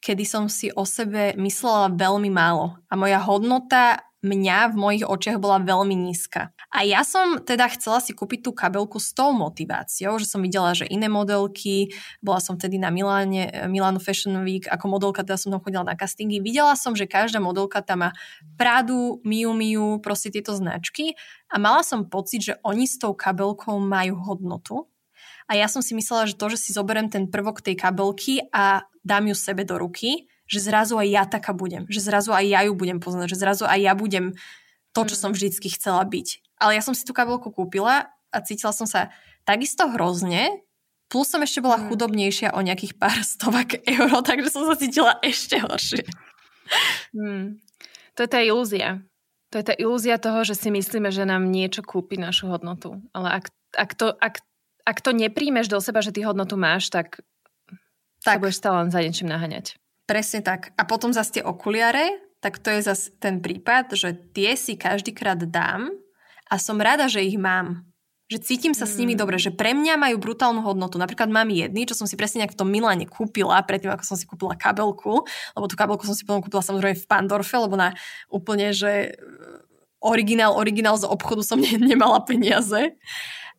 kedy 0.04 0.24
som 0.28 0.52
si 0.52 0.68
o 0.68 0.84
sebe 0.84 1.32
myslela 1.40 1.96
veľmi 1.96 2.28
málo. 2.28 2.76
A 2.92 2.94
moja 2.96 3.16
hodnota 3.24 4.04
mňa 4.20 4.72
v 4.72 4.76
mojich 4.76 5.04
očiach 5.08 5.40
bola 5.40 5.64
veľmi 5.64 5.96
nízka. 5.96 6.52
A 6.68 6.84
ja 6.84 7.00
som 7.08 7.40
teda 7.40 7.72
chcela 7.72 8.04
si 8.04 8.12
kúpiť 8.12 8.44
tú 8.44 8.52
kabelku 8.52 9.00
s 9.00 9.16
tou 9.16 9.32
motiváciou, 9.32 10.20
že 10.20 10.28
som 10.28 10.44
videla, 10.44 10.76
že 10.76 10.84
iné 10.92 11.08
modelky, 11.08 11.88
bola 12.20 12.36
som 12.36 12.60
vtedy 12.60 12.76
na 12.76 12.92
Miláne, 12.92 13.48
Milano 13.72 13.96
Fashion 13.96 14.44
Week, 14.44 14.68
ako 14.68 14.92
modelka, 14.92 15.24
teda 15.24 15.40
som 15.40 15.56
tam 15.56 15.64
chodila 15.64 15.88
na 15.88 15.96
castingy, 15.96 16.44
videla 16.44 16.76
som, 16.76 16.92
že 16.92 17.08
každá 17.08 17.40
modelka 17.40 17.80
tam 17.80 18.04
má 18.04 18.10
Pradu, 18.60 19.24
Miu 19.24 19.56
Miu, 19.56 20.04
proste 20.04 20.28
tieto 20.28 20.52
značky. 20.52 21.16
A 21.48 21.56
mala 21.56 21.80
som 21.80 22.04
pocit, 22.04 22.44
že 22.44 22.54
oni 22.60 22.84
s 22.84 23.00
tou 23.00 23.16
kabelkou 23.16 23.80
majú 23.80 24.20
hodnotu 24.20 24.84
a 25.50 25.58
ja 25.58 25.66
som 25.66 25.82
si 25.82 25.98
myslela, 25.98 26.30
že 26.30 26.38
to, 26.38 26.46
že 26.46 26.62
si 26.62 26.70
zoberiem 26.70 27.10
ten 27.10 27.26
prvok 27.26 27.58
tej 27.58 27.74
kabelky 27.74 28.46
a 28.54 28.86
dám 29.02 29.26
ju 29.26 29.34
sebe 29.34 29.66
do 29.66 29.82
ruky, 29.82 30.30
že 30.46 30.62
zrazu 30.62 30.94
aj 30.94 31.08
ja 31.10 31.22
taká 31.26 31.50
budem. 31.50 31.90
Že 31.90 32.06
zrazu 32.06 32.30
aj 32.30 32.46
ja 32.46 32.60
ju 32.70 32.78
budem 32.78 33.02
poznať. 33.02 33.34
Že 33.34 33.38
zrazu 33.42 33.64
aj 33.66 33.80
ja 33.82 33.98
budem 33.98 34.38
to, 34.94 35.00
čo 35.10 35.18
mm. 35.18 35.22
som 35.26 35.30
vždycky 35.34 35.66
chcela 35.74 36.06
byť. 36.06 36.54
Ale 36.62 36.78
ja 36.78 36.82
som 36.86 36.94
si 36.94 37.02
tú 37.02 37.10
kabelku 37.10 37.50
kúpila 37.50 38.14
a 38.30 38.36
cítila 38.46 38.70
som 38.70 38.86
sa 38.86 39.10
takisto 39.42 39.90
hrozne, 39.90 40.62
plus 41.10 41.26
som 41.26 41.42
ešte 41.42 41.58
bola 41.58 41.82
mm. 41.82 41.84
chudobnejšia 41.90 42.48
o 42.54 42.62
nejakých 42.62 42.94
pár 42.94 43.18
stovak 43.34 43.82
eur, 43.82 44.22
takže 44.22 44.54
som 44.54 44.70
sa 44.70 44.78
cítila 44.78 45.18
ešte 45.18 45.58
horšie. 45.58 46.06
Hmm. 47.10 47.58
To 48.14 48.22
je 48.22 48.30
tá 48.30 48.38
ilúzia. 48.38 49.02
To 49.50 49.58
je 49.58 49.66
tá 49.66 49.74
ilúzia 49.74 50.22
toho, 50.22 50.46
že 50.46 50.54
si 50.54 50.70
myslíme, 50.70 51.10
že 51.10 51.26
nám 51.26 51.50
niečo 51.50 51.82
kúpi 51.82 52.14
našu 52.14 52.46
hodnotu. 52.46 53.02
Ale 53.10 53.42
ak, 53.42 53.50
ak, 53.74 53.90
to, 53.98 54.14
ak 54.14 54.38
ak 54.84 54.98
to 55.00 55.10
nepríjmeš 55.12 55.68
do 55.68 55.78
seba, 55.78 56.00
že 56.04 56.14
ty 56.14 56.24
hodnotu 56.24 56.56
máš, 56.56 56.88
tak, 56.88 57.20
tak. 58.24 58.36
sa 58.36 58.40
budeš 58.40 58.60
stále 58.60 58.88
za 58.88 59.00
niečím 59.00 59.28
naháňať. 59.30 59.76
Presne 60.10 60.42
tak. 60.42 60.74
A 60.74 60.82
potom 60.82 61.14
zase 61.14 61.38
tie 61.38 61.42
okuliare, 61.46 62.18
tak 62.42 62.58
to 62.58 62.72
je 62.72 62.82
zase 62.82 63.14
ten 63.20 63.38
prípad, 63.38 63.94
že 63.94 64.16
tie 64.34 64.56
si 64.56 64.74
každýkrát 64.74 65.38
dám 65.46 65.92
a 66.50 66.58
som 66.58 66.80
rada, 66.80 67.06
že 67.06 67.22
ich 67.22 67.38
mám. 67.38 67.86
Že 68.30 68.38
cítim 68.46 68.74
sa 68.74 68.86
mm. 68.86 68.90
s 68.90 68.98
nimi 68.98 69.14
mm. 69.14 69.20
dobre, 69.20 69.36
že 69.38 69.54
pre 69.54 69.70
mňa 69.74 69.94
majú 69.98 70.16
brutálnu 70.18 70.62
hodnotu. 70.62 70.98
Napríklad 70.98 71.30
mám 71.30 71.50
jedny, 71.50 71.86
čo 71.86 71.94
som 71.94 72.10
si 72.10 72.18
presne 72.18 72.42
nejak 72.42 72.54
v 72.54 72.60
tom 72.62 72.70
Miláne 72.70 73.06
kúpila, 73.06 73.62
predtým 73.62 73.90
ako 73.90 74.02
som 74.06 74.16
si 74.18 74.26
kúpila 74.26 74.58
kabelku, 74.58 75.26
lebo 75.54 75.66
tú 75.66 75.74
kabelku 75.78 76.02
som 76.06 76.14
si 76.14 76.26
potom 76.26 76.42
kúpila 76.42 76.62
samozrejme 76.62 76.96
v 76.98 77.06
Pandorfe, 77.10 77.54
lebo 77.58 77.74
na 77.78 77.94
úplne, 78.30 78.74
že 78.74 79.18
originál, 80.00 80.56
originál 80.56 80.96
z 80.96 81.06
obchodu 81.06 81.44
som 81.44 81.60
ne, 81.64 81.76
nemala 81.76 82.24
peniaze. 82.24 82.96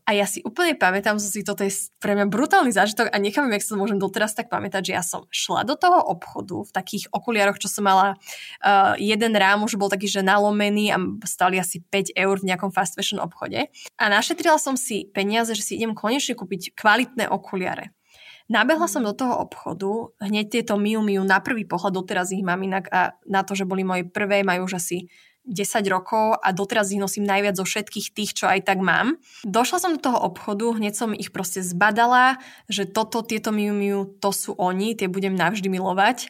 A 0.06 0.18
ja 0.18 0.26
si 0.26 0.42
úplne 0.42 0.74
pamätám, 0.74 1.22
že 1.22 1.30
si 1.30 1.42
toto 1.46 1.62
je 1.62 1.72
pre 2.02 2.18
mňa 2.18 2.26
brutálny 2.28 2.74
zážitok 2.74 3.14
a 3.14 3.18
nechám, 3.22 3.48
jak 3.54 3.62
sa 3.62 3.78
môžem 3.78 4.02
doteraz 4.02 4.34
tak 4.34 4.50
pamätať, 4.50 4.92
že 4.92 4.94
ja 4.98 5.04
som 5.06 5.30
šla 5.30 5.62
do 5.62 5.78
toho 5.78 6.02
obchodu 6.02 6.66
v 6.66 6.72
takých 6.74 7.06
okuliároch, 7.14 7.62
čo 7.62 7.70
som 7.70 7.86
mala 7.86 8.18
uh, 8.66 8.98
jeden 8.98 9.34
rám 9.38 9.62
už 9.62 9.78
bol 9.78 9.94
taký, 9.94 10.10
že 10.10 10.26
nalomený 10.26 10.90
a 10.90 10.98
stali 11.24 11.62
asi 11.62 11.86
5 11.86 12.18
eur 12.18 12.36
v 12.42 12.48
nejakom 12.50 12.74
fast 12.74 12.98
fashion 12.98 13.22
obchode. 13.22 13.70
A 14.02 14.04
našetrila 14.10 14.58
som 14.58 14.74
si 14.74 15.06
peniaze, 15.14 15.54
že 15.54 15.62
si 15.62 15.74
idem 15.78 15.94
konečne 15.94 16.34
kúpiť 16.34 16.74
kvalitné 16.74 17.30
okuliare. 17.30 17.94
Nabehla 18.52 18.92
som 18.92 19.00
do 19.00 19.16
toho 19.16 19.40
obchodu, 19.40 20.12
hneď 20.20 20.60
tieto 20.60 20.76
Miu 20.76 21.00
Miu 21.00 21.24
na 21.24 21.40
prvý 21.40 21.64
pohľad, 21.64 21.96
doteraz 21.96 22.36
ich 22.36 22.44
mám 22.44 22.60
inak 22.60 22.92
a 22.92 23.16
na 23.24 23.48
to, 23.48 23.56
že 23.56 23.64
boli 23.64 23.88
moje 23.88 24.04
prvé, 24.12 24.44
majú 24.44 24.68
už 24.68 24.76
asi 24.76 25.08
10 25.46 25.86
rokov 25.90 26.38
a 26.38 26.54
doteraz 26.54 26.94
ich 26.94 27.02
nosím 27.02 27.26
najviac 27.26 27.58
zo 27.58 27.66
všetkých 27.66 28.08
tých, 28.14 28.32
čo 28.38 28.46
aj 28.46 28.66
tak 28.66 28.80
mám. 28.80 29.18
Došla 29.42 29.78
som 29.82 29.98
do 29.98 30.02
toho 30.02 30.22
obchodu, 30.22 30.78
hneď 30.78 30.94
som 30.94 31.18
ich 31.18 31.34
proste 31.34 31.66
zbadala, 31.66 32.38
že 32.70 32.86
toto, 32.86 33.26
tieto 33.26 33.50
Miu 33.50 33.74
Miu, 33.74 34.06
to 34.22 34.30
sú 34.30 34.54
oni, 34.56 34.94
tie 34.94 35.10
budem 35.10 35.34
navždy 35.34 35.68
milovať. 35.68 36.30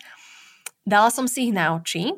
Dala 0.87 1.11
som 1.11 1.27
si 1.27 1.51
ich 1.51 1.53
na 1.53 1.75
oči, 1.77 2.15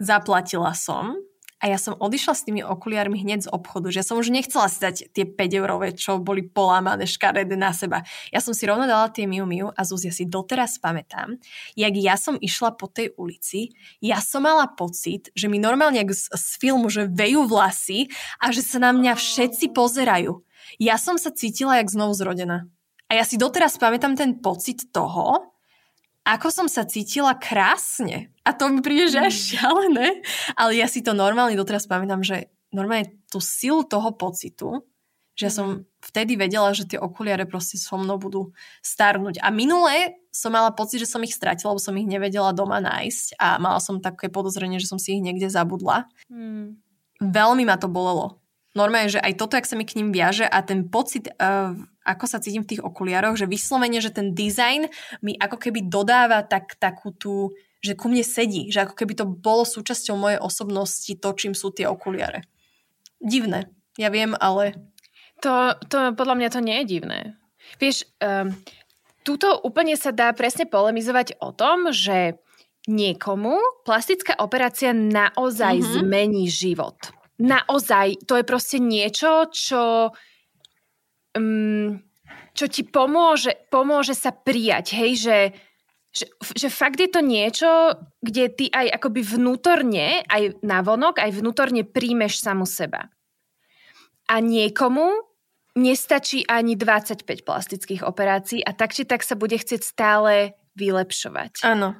zaplatila 0.00 0.72
som 0.72 1.20
a 1.60 1.68
ja 1.68 1.76
som 1.76 1.92
odišla 1.92 2.32
s 2.32 2.42
tými 2.48 2.64
okuliármi 2.64 3.20
hneď 3.20 3.46
z 3.46 3.52
obchodu, 3.52 3.92
že 3.92 4.00
som 4.00 4.16
už 4.16 4.32
nechcela 4.32 4.66
si 4.72 4.80
dať 4.80 4.96
tie 5.12 5.24
5 5.28 5.60
eurové, 5.60 5.92
čo 5.92 6.16
boli 6.16 6.40
polámané 6.48 7.04
škaredé 7.04 7.52
na 7.54 7.76
seba. 7.76 8.00
Ja 8.32 8.40
som 8.40 8.56
si 8.56 8.64
rovno 8.64 8.88
dala 8.88 9.12
tie 9.12 9.28
Miu 9.28 9.44
Miu 9.44 9.68
a 9.68 9.80
Zuzia 9.84 10.08
si 10.08 10.24
doteraz 10.24 10.80
pamätám, 10.80 11.36
jak 11.76 11.94
ja 12.00 12.16
som 12.16 12.40
išla 12.40 12.80
po 12.80 12.88
tej 12.88 13.12
ulici, 13.20 13.76
ja 14.00 14.24
som 14.24 14.48
mala 14.48 14.72
pocit, 14.72 15.28
že 15.36 15.52
mi 15.52 15.60
normálne 15.60 16.00
z, 16.08 16.32
z 16.32 16.48
filmu, 16.56 16.88
že 16.88 17.04
vejú 17.12 17.44
vlasy 17.44 18.08
a 18.40 18.48
že 18.48 18.64
sa 18.64 18.80
na 18.80 18.96
mňa 18.96 19.20
všetci 19.20 19.76
pozerajú. 19.76 20.40
Ja 20.80 20.96
som 20.96 21.20
sa 21.20 21.28
cítila 21.28 21.76
jak 21.76 21.92
znovu 21.92 22.16
zrodená. 22.16 22.64
A 23.10 23.18
ja 23.18 23.24
si 23.26 23.36
doteraz 23.36 23.76
pamätám 23.76 24.14
ten 24.16 24.38
pocit 24.38 24.88
toho, 24.94 25.50
ako 26.24 26.48
som 26.52 26.66
sa 26.68 26.84
cítila 26.84 27.32
krásne. 27.36 28.30
A 28.44 28.52
to 28.52 28.68
mi 28.68 28.84
príde, 28.84 29.08
že 29.08 29.20
až 29.20 29.34
mm. 29.34 29.44
šialené. 29.52 30.08
Ale 30.54 30.72
ja 30.76 30.86
si 30.86 31.00
to 31.00 31.16
normálne 31.16 31.56
doteraz 31.56 31.88
pamätám, 31.88 32.20
že 32.20 32.52
normálne 32.70 33.16
tú 33.32 33.42
silu 33.42 33.82
toho 33.82 34.14
pocitu, 34.14 34.84
že 35.34 35.48
ja 35.48 35.52
som 35.52 35.66
mm. 35.80 36.04
vtedy 36.12 36.36
vedela, 36.36 36.70
že 36.76 36.84
tie 36.84 37.00
okuliare 37.00 37.48
proste 37.48 37.80
so 37.80 37.96
mnou 37.96 38.20
budú 38.20 38.52
starnúť. 38.84 39.40
A 39.40 39.48
minulé 39.48 40.20
som 40.28 40.52
mala 40.52 40.70
pocit, 40.70 41.02
že 41.02 41.10
som 41.10 41.24
ich 41.24 41.34
stratila, 41.34 41.72
lebo 41.74 41.82
som 41.82 41.96
ich 41.96 42.06
nevedela 42.06 42.52
doma 42.52 42.78
nájsť 42.78 43.40
a 43.40 43.56
mala 43.56 43.80
som 43.80 43.98
také 44.04 44.28
podozrenie, 44.28 44.78
že 44.78 44.90
som 44.90 45.00
si 45.00 45.18
ich 45.18 45.24
niekde 45.24 45.48
zabudla. 45.48 46.06
Mm. 46.28 46.78
Veľmi 47.20 47.64
ma 47.64 47.76
to 47.80 47.88
bolelo. 47.88 48.40
Normálne, 48.70 49.10
že 49.10 49.18
aj 49.18 49.34
toto, 49.34 49.58
jak 49.58 49.66
sa 49.66 49.74
mi 49.74 49.82
k 49.82 49.98
ním 49.98 50.14
viaže 50.14 50.46
a 50.46 50.62
ten 50.62 50.86
pocit, 50.86 51.26
uh, 51.42 51.74
ako 52.10 52.26
sa 52.26 52.42
cítim 52.42 52.66
v 52.66 52.76
tých 52.76 52.82
okuliároch, 52.82 53.38
že 53.38 53.46
vyslovene, 53.46 54.02
že 54.02 54.10
ten 54.10 54.34
dizajn 54.34 54.90
mi 55.22 55.38
ako 55.38 55.56
keby 55.62 55.86
dodáva 55.86 56.42
tak, 56.42 56.74
takú 56.82 57.14
tú, 57.14 57.54
že 57.78 57.94
ku 57.94 58.10
mne 58.10 58.26
sedí, 58.26 58.68
že 58.74 58.82
ako 58.82 58.94
keby 58.98 59.14
to 59.14 59.26
bolo 59.30 59.62
súčasťou 59.62 60.18
mojej 60.18 60.40
osobnosti 60.42 61.12
to, 61.14 61.28
čím 61.38 61.54
sú 61.54 61.70
tie 61.70 61.86
okuliare. 61.86 62.42
Divné, 63.22 63.70
ja 63.94 64.10
viem, 64.10 64.34
ale... 64.34 64.74
To, 65.40 65.72
to 65.88 66.12
podľa 66.18 66.36
mňa 66.36 66.48
to 66.52 66.60
nie 66.60 66.76
je 66.84 66.90
divné. 67.00 67.20
Vieš, 67.80 68.04
um, 68.20 68.52
tuto 69.24 69.56
úplne 69.64 69.96
sa 69.96 70.12
dá 70.12 70.34
presne 70.36 70.68
polemizovať 70.68 71.40
o 71.40 71.56
tom, 71.56 71.88
že 71.94 72.36
niekomu 72.84 73.56
plastická 73.88 74.36
operácia 74.36 74.92
naozaj 74.92 75.80
mm-hmm. 75.80 75.94
zmení 75.96 76.44
život 76.50 76.96
naozaj 77.40 78.20
to 78.28 78.36
je 78.36 78.44
proste 78.44 78.78
niečo, 78.78 79.48
čo, 79.48 80.12
um, 81.36 82.00
čo 82.54 82.66
ti 82.66 82.82
pomôže, 82.82 83.56
pomôže 83.70 84.14
sa 84.14 84.34
prijať, 84.34 84.96
hej, 84.98 85.12
že, 85.16 85.38
že, 86.10 86.26
že 86.56 86.68
fakt 86.68 86.98
je 86.98 87.10
to 87.10 87.22
niečo, 87.22 87.94
kde 88.20 88.50
ty 88.50 88.66
aj 88.68 89.00
akoby 89.00 89.22
vnútorne, 89.22 90.26
aj 90.26 90.62
navonok, 90.62 91.22
aj 91.22 91.30
vnútorne 91.34 91.86
príjmeš 91.86 92.42
samu 92.42 92.66
seba. 92.66 93.10
A 94.30 94.38
niekomu 94.38 95.30
nestačí 95.78 96.42
ani 96.46 96.74
25 96.74 97.46
plastických 97.46 98.02
operácií 98.02 98.62
a 98.62 98.74
tak 98.74 98.94
či 98.94 99.06
tak 99.06 99.22
sa 99.22 99.38
bude 99.38 99.54
chcieť 99.54 99.82
stále 99.82 100.58
vylepšovať. 100.74 101.62
Áno. 101.66 101.94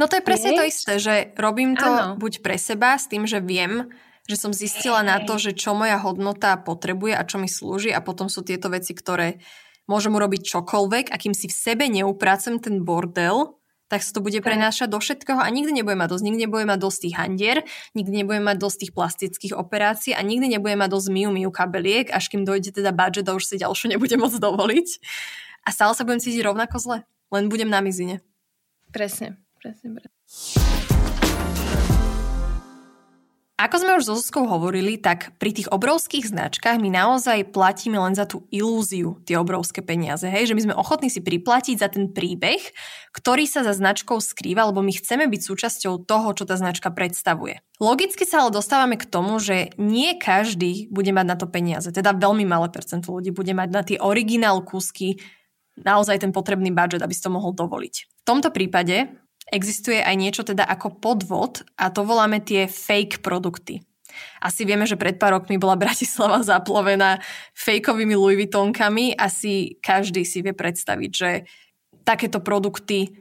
No 0.00 0.10
to 0.10 0.18
je 0.18 0.26
presne 0.26 0.52
Vieš? 0.52 0.58
to 0.58 0.64
isté, 0.66 0.92
že 0.98 1.14
robím 1.38 1.78
to 1.78 1.86
ano. 1.86 2.18
buď 2.18 2.42
pre 2.42 2.58
seba 2.58 2.98
s 2.98 3.06
tým, 3.06 3.30
že 3.30 3.38
viem, 3.38 3.86
že 4.28 4.36
som 4.36 4.52
zistila 4.52 5.00
na 5.00 5.24
to, 5.24 5.40
že 5.40 5.56
čo 5.56 5.72
moja 5.72 5.96
hodnota 5.96 6.60
potrebuje 6.60 7.16
a 7.16 7.24
čo 7.24 7.40
mi 7.40 7.48
slúži 7.48 7.88
a 7.88 8.04
potom 8.04 8.28
sú 8.28 8.44
tieto 8.44 8.68
veci, 8.68 8.92
ktoré 8.92 9.40
môžem 9.88 10.12
urobiť 10.12 10.44
čokoľvek 10.44 11.08
a 11.08 11.16
kým 11.16 11.32
si 11.32 11.48
v 11.48 11.56
sebe 11.56 11.88
neupracem 11.88 12.60
ten 12.60 12.84
bordel, 12.84 13.56
tak 13.88 14.04
sa 14.04 14.12
to 14.12 14.20
bude 14.20 14.36
prenášať 14.44 14.92
do 14.92 15.00
všetkého 15.00 15.40
a 15.40 15.48
nikdy 15.48 15.80
nebudem 15.80 16.04
mať 16.04 16.12
dosť. 16.12 16.24
Nikdy 16.28 16.40
nebudem 16.44 16.68
mať 16.68 16.80
dosť 16.84 16.98
tých 17.08 17.16
handier, 17.16 17.58
nikdy 17.96 18.14
nebudem 18.20 18.44
mať 18.44 18.56
dosť 18.60 18.76
tých 18.84 18.92
plastických 18.92 19.54
operácií 19.56 20.12
a 20.12 20.20
nikdy 20.20 20.60
nebudem 20.60 20.76
mať 20.84 20.92
dosť 20.92 21.08
miu 21.08 21.32
miu 21.32 21.48
kabeliek, 21.48 22.12
až 22.12 22.28
kým 22.28 22.44
dojde 22.44 22.76
teda 22.76 22.92
budget 22.92 23.24
a 23.24 23.32
už 23.32 23.48
si 23.48 23.56
ďalšiu 23.56 23.88
nebudem 23.96 24.20
môcť 24.20 24.44
dovoliť. 24.44 24.88
A 25.64 25.72
stále 25.72 25.96
sa 25.96 26.04
budem 26.04 26.20
cítiť 26.20 26.44
rovnako 26.44 26.76
zle. 26.76 26.98
Len 27.32 27.48
budem 27.48 27.72
na 27.72 27.80
mizine. 27.80 28.20
Presne, 28.92 29.40
presne, 29.60 29.96
presne. 29.96 30.87
Ako 33.58 33.82
sme 33.82 33.98
už 33.98 34.06
so 34.06 34.14
Zuzkou 34.14 34.46
hovorili, 34.46 35.02
tak 35.02 35.34
pri 35.34 35.50
tých 35.50 35.66
obrovských 35.74 36.30
značkách 36.30 36.78
my 36.78 36.94
naozaj 36.94 37.50
platíme 37.50 37.98
len 37.98 38.14
za 38.14 38.22
tú 38.22 38.46
ilúziu 38.54 39.18
tie 39.26 39.34
obrovské 39.34 39.82
peniaze. 39.82 40.30
Hej? 40.30 40.54
Že 40.54 40.54
my 40.54 40.62
sme 40.62 40.78
ochotní 40.78 41.10
si 41.10 41.18
priplatiť 41.18 41.82
za 41.82 41.90
ten 41.90 42.14
príbeh, 42.14 42.62
ktorý 43.10 43.50
sa 43.50 43.66
za 43.66 43.74
značkou 43.74 44.22
skrýva, 44.22 44.70
lebo 44.70 44.78
my 44.78 44.94
chceme 44.94 45.26
byť 45.26 45.42
súčasťou 45.42 46.06
toho, 46.06 46.28
čo 46.38 46.46
tá 46.46 46.54
značka 46.54 46.94
predstavuje. 46.94 47.58
Logicky 47.82 48.22
sa 48.22 48.46
ale 48.46 48.54
dostávame 48.54 48.94
k 48.94 49.10
tomu, 49.10 49.42
že 49.42 49.74
nie 49.74 50.14
každý 50.14 50.86
bude 50.94 51.10
mať 51.10 51.26
na 51.26 51.34
to 51.34 51.50
peniaze. 51.50 51.90
Teda 51.90 52.14
veľmi 52.14 52.46
malé 52.46 52.70
percento 52.70 53.10
ľudí 53.10 53.34
bude 53.34 53.58
mať 53.58 53.68
na 53.74 53.82
tie 53.82 53.98
originál 53.98 54.62
kúsky 54.62 55.18
naozaj 55.82 56.22
ten 56.22 56.30
potrebný 56.30 56.70
budget, 56.70 57.02
aby 57.02 57.10
si 57.10 57.26
to 57.26 57.34
mohol 57.34 57.50
dovoliť. 57.50 57.94
V 58.06 58.22
tomto 58.22 58.54
prípade 58.54 59.18
existuje 59.48 60.00
aj 60.00 60.16
niečo 60.16 60.42
teda 60.44 60.64
ako 60.64 61.00
podvod 61.00 61.64
a 61.80 61.88
to 61.88 62.04
voláme 62.04 62.40
tie 62.44 62.68
fake 62.68 63.24
produkty. 63.24 63.84
Asi 64.42 64.64
vieme, 64.64 64.88
že 64.88 64.98
pred 64.98 65.20
pár 65.20 65.38
rokmi 65.38 65.60
bola 65.60 65.78
Bratislava 65.78 66.42
zaplovená 66.52 67.22
fejkovými 67.54 68.14
Louis 68.16 68.38
Vuittonkami. 68.38 69.14
Asi 69.14 69.78
každý 69.80 70.24
si 70.24 70.42
vie 70.42 70.54
predstaviť, 70.54 71.10
že 71.10 71.30
takéto 72.02 72.40
produkty 72.40 73.12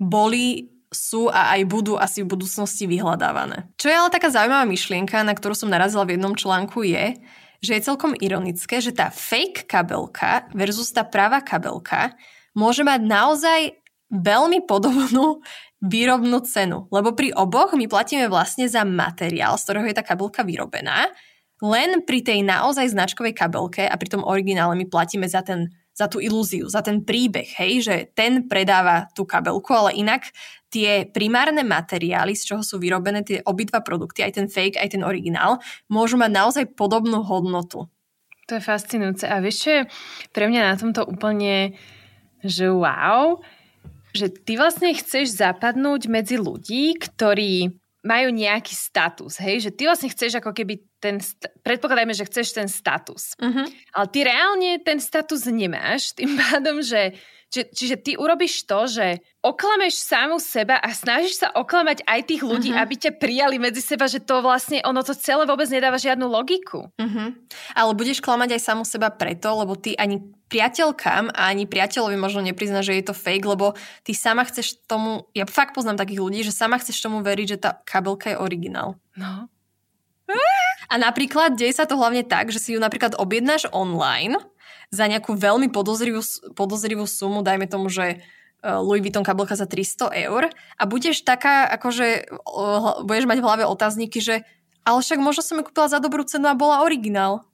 boli, 0.00 0.70
sú 0.90 1.30
a 1.30 1.54
aj 1.54 1.70
budú 1.70 1.94
asi 1.94 2.26
v 2.26 2.34
budúcnosti 2.34 2.86
vyhľadávané. 2.90 3.70
Čo 3.78 3.86
je 3.90 3.98
ale 3.98 4.10
taká 4.10 4.26
zaujímavá 4.32 4.66
myšlienka, 4.66 5.22
na 5.22 5.34
ktorú 5.38 5.54
som 5.54 5.70
narazila 5.70 6.02
v 6.02 6.18
jednom 6.18 6.34
článku 6.34 6.82
je, 6.82 7.14
že 7.60 7.76
je 7.76 7.86
celkom 7.86 8.16
ironické, 8.16 8.80
že 8.80 8.90
tá 8.90 9.12
fake 9.12 9.68
kabelka 9.68 10.48
versus 10.56 10.90
tá 10.90 11.04
pravá 11.04 11.44
kabelka 11.44 12.16
môže 12.56 12.82
mať 12.82 13.00
naozaj 13.04 13.60
veľmi 14.10 14.66
podobnú 14.66 15.40
výrobnú 15.80 16.44
cenu, 16.44 16.90
lebo 16.92 17.16
pri 17.16 17.32
oboch 17.32 17.72
my 17.72 17.88
platíme 17.88 18.28
vlastne 18.28 18.68
za 18.68 18.84
materiál, 18.84 19.56
z 19.56 19.64
ktorého 19.64 19.86
je 19.88 19.96
tá 19.96 20.04
kabelka 20.04 20.44
vyrobená, 20.44 21.08
len 21.60 22.04
pri 22.04 22.20
tej 22.24 22.40
naozaj 22.44 22.92
značkovej 22.92 23.36
kabelke 23.36 23.84
a 23.84 23.94
pri 23.96 24.08
tom 24.08 24.22
originále 24.24 24.76
my 24.76 24.88
platíme 24.88 25.28
za, 25.28 25.44
ten, 25.44 25.72
za 25.92 26.08
tú 26.08 26.20
ilúziu, 26.20 26.68
za 26.68 26.84
ten 26.84 27.04
príbeh, 27.04 27.48
hej, 27.60 27.84
že 27.84 27.96
ten 28.12 28.48
predáva 28.48 29.08
tú 29.12 29.24
kabelku, 29.24 29.72
ale 29.72 29.96
inak 29.96 30.28
tie 30.72 31.04
primárne 31.08 31.64
materiály, 31.64 32.32
z 32.32 32.54
čoho 32.54 32.62
sú 32.64 32.80
vyrobené 32.80 33.24
tie 33.24 33.38
obidva 33.44 33.84
produkty, 33.84 34.24
aj 34.24 34.32
ten 34.36 34.46
fake, 34.48 34.80
aj 34.80 34.96
ten 34.96 35.02
originál, 35.04 35.60
môžu 35.92 36.16
mať 36.16 36.30
naozaj 36.32 36.64
podobnú 36.76 37.24
hodnotu. 37.24 37.88
To 38.48 38.52
je 38.58 38.62
fascinujúce. 38.62 39.30
A 39.30 39.38
vieš, 39.38 39.66
čo 39.66 39.70
je 39.70 39.82
pre 40.34 40.50
mňa 40.50 40.74
na 40.74 40.74
tomto 40.74 41.06
úplne, 41.06 41.78
že 42.40 42.66
wow, 42.66 43.38
že 44.16 44.32
ty 44.32 44.58
vlastne 44.58 44.90
chceš 44.94 45.38
zapadnúť 45.38 46.10
medzi 46.10 46.36
ľudí, 46.40 46.98
ktorí 46.98 47.80
majú 48.00 48.32
nejaký 48.32 48.72
status, 48.72 49.36
hej? 49.44 49.68
Že 49.68 49.70
ty 49.76 49.82
vlastne 49.84 50.08
chceš 50.08 50.40
ako 50.40 50.56
keby 50.56 50.80
ten, 51.00 51.20
predpokladajme, 51.60 52.16
že 52.16 52.28
chceš 52.28 52.56
ten 52.56 52.68
status. 52.68 53.36
Uh-huh. 53.36 53.68
Ale 53.92 54.06
ty 54.08 54.24
reálne 54.24 54.80
ten 54.80 54.96
status 55.00 55.44
nemáš, 55.48 56.16
tým 56.16 56.32
pádom, 56.36 56.80
že 56.80 57.16
či, 57.50 57.66
čiže 57.66 57.96
ty 58.00 58.12
urobíš 58.14 58.62
to, 58.64 58.86
že 58.86 59.20
oklameš 59.42 60.00
samu 60.00 60.38
seba 60.38 60.78
a 60.78 60.94
snažíš 60.94 61.42
sa 61.44 61.48
oklamať 61.50 62.06
aj 62.06 62.20
tých 62.30 62.42
ľudí, 62.46 62.70
uh-huh. 62.72 62.84
aby 62.86 62.94
ťa 62.96 63.18
prijali 63.20 63.60
medzi 63.60 63.82
seba, 63.84 64.06
že 64.08 64.22
to 64.22 64.40
vlastne, 64.40 64.80
ono 64.86 65.02
to 65.04 65.12
celé 65.12 65.44
vôbec 65.44 65.68
nedáva 65.68 66.00
žiadnu 66.00 66.24
logiku. 66.24 66.88
Uh-huh. 66.96 67.36
Ale 67.76 67.90
budeš 67.92 68.24
klamať 68.24 68.56
aj 68.56 68.62
samu 68.64 68.84
seba 68.86 69.12
preto, 69.12 69.50
lebo 69.60 69.76
ty 69.76 69.92
ani 69.98 70.24
priateľkám 70.50 71.30
a 71.30 71.54
ani 71.54 71.64
priateľovi 71.70 72.18
možno 72.18 72.42
neprizná, 72.42 72.82
že 72.82 72.98
je 72.98 73.06
to 73.06 73.14
fake, 73.14 73.46
lebo 73.46 73.78
ty 74.02 74.12
sama 74.12 74.42
chceš 74.42 74.82
tomu, 74.90 75.30
ja 75.30 75.46
fakt 75.46 75.78
poznám 75.78 76.02
takých 76.02 76.20
ľudí, 76.20 76.40
že 76.42 76.50
sama 76.50 76.76
chceš 76.82 76.98
tomu 76.98 77.22
veriť, 77.22 77.46
že 77.56 77.62
tá 77.62 77.78
kabelka 77.86 78.34
je 78.34 78.36
originál. 78.36 78.98
No. 79.14 79.46
A 80.90 80.94
napríklad 80.98 81.54
deje 81.54 81.78
sa 81.78 81.86
to 81.86 81.94
hlavne 81.94 82.26
tak, 82.26 82.50
že 82.50 82.58
si 82.58 82.74
ju 82.74 82.82
napríklad 82.82 83.14
objednáš 83.14 83.70
online 83.70 84.34
za 84.90 85.06
nejakú 85.06 85.38
veľmi 85.38 85.70
podozrivú, 85.70 86.18
podozrivú 86.58 87.06
sumu, 87.06 87.46
dajme 87.46 87.70
tomu, 87.70 87.86
že 87.86 88.06
e, 88.10 88.66
Louis 88.66 88.98
Vuitton 88.98 89.22
kabelka 89.22 89.54
za 89.54 89.70
300 89.70 90.10
eur 90.26 90.50
a 90.50 90.82
budeš 90.82 91.22
taká, 91.22 91.70
akože 91.78 92.26
budeš 93.06 93.26
mať 93.30 93.38
v 93.38 93.46
hlave 93.46 93.64
otázniky, 93.70 94.18
že 94.18 94.42
ale 94.82 94.98
však 94.98 95.22
možno 95.22 95.46
som 95.46 95.62
ju 95.62 95.70
kúpila 95.70 95.86
za 95.86 96.02
dobrú 96.02 96.26
cenu 96.26 96.50
a 96.50 96.58
bola 96.58 96.82
originál. 96.82 97.46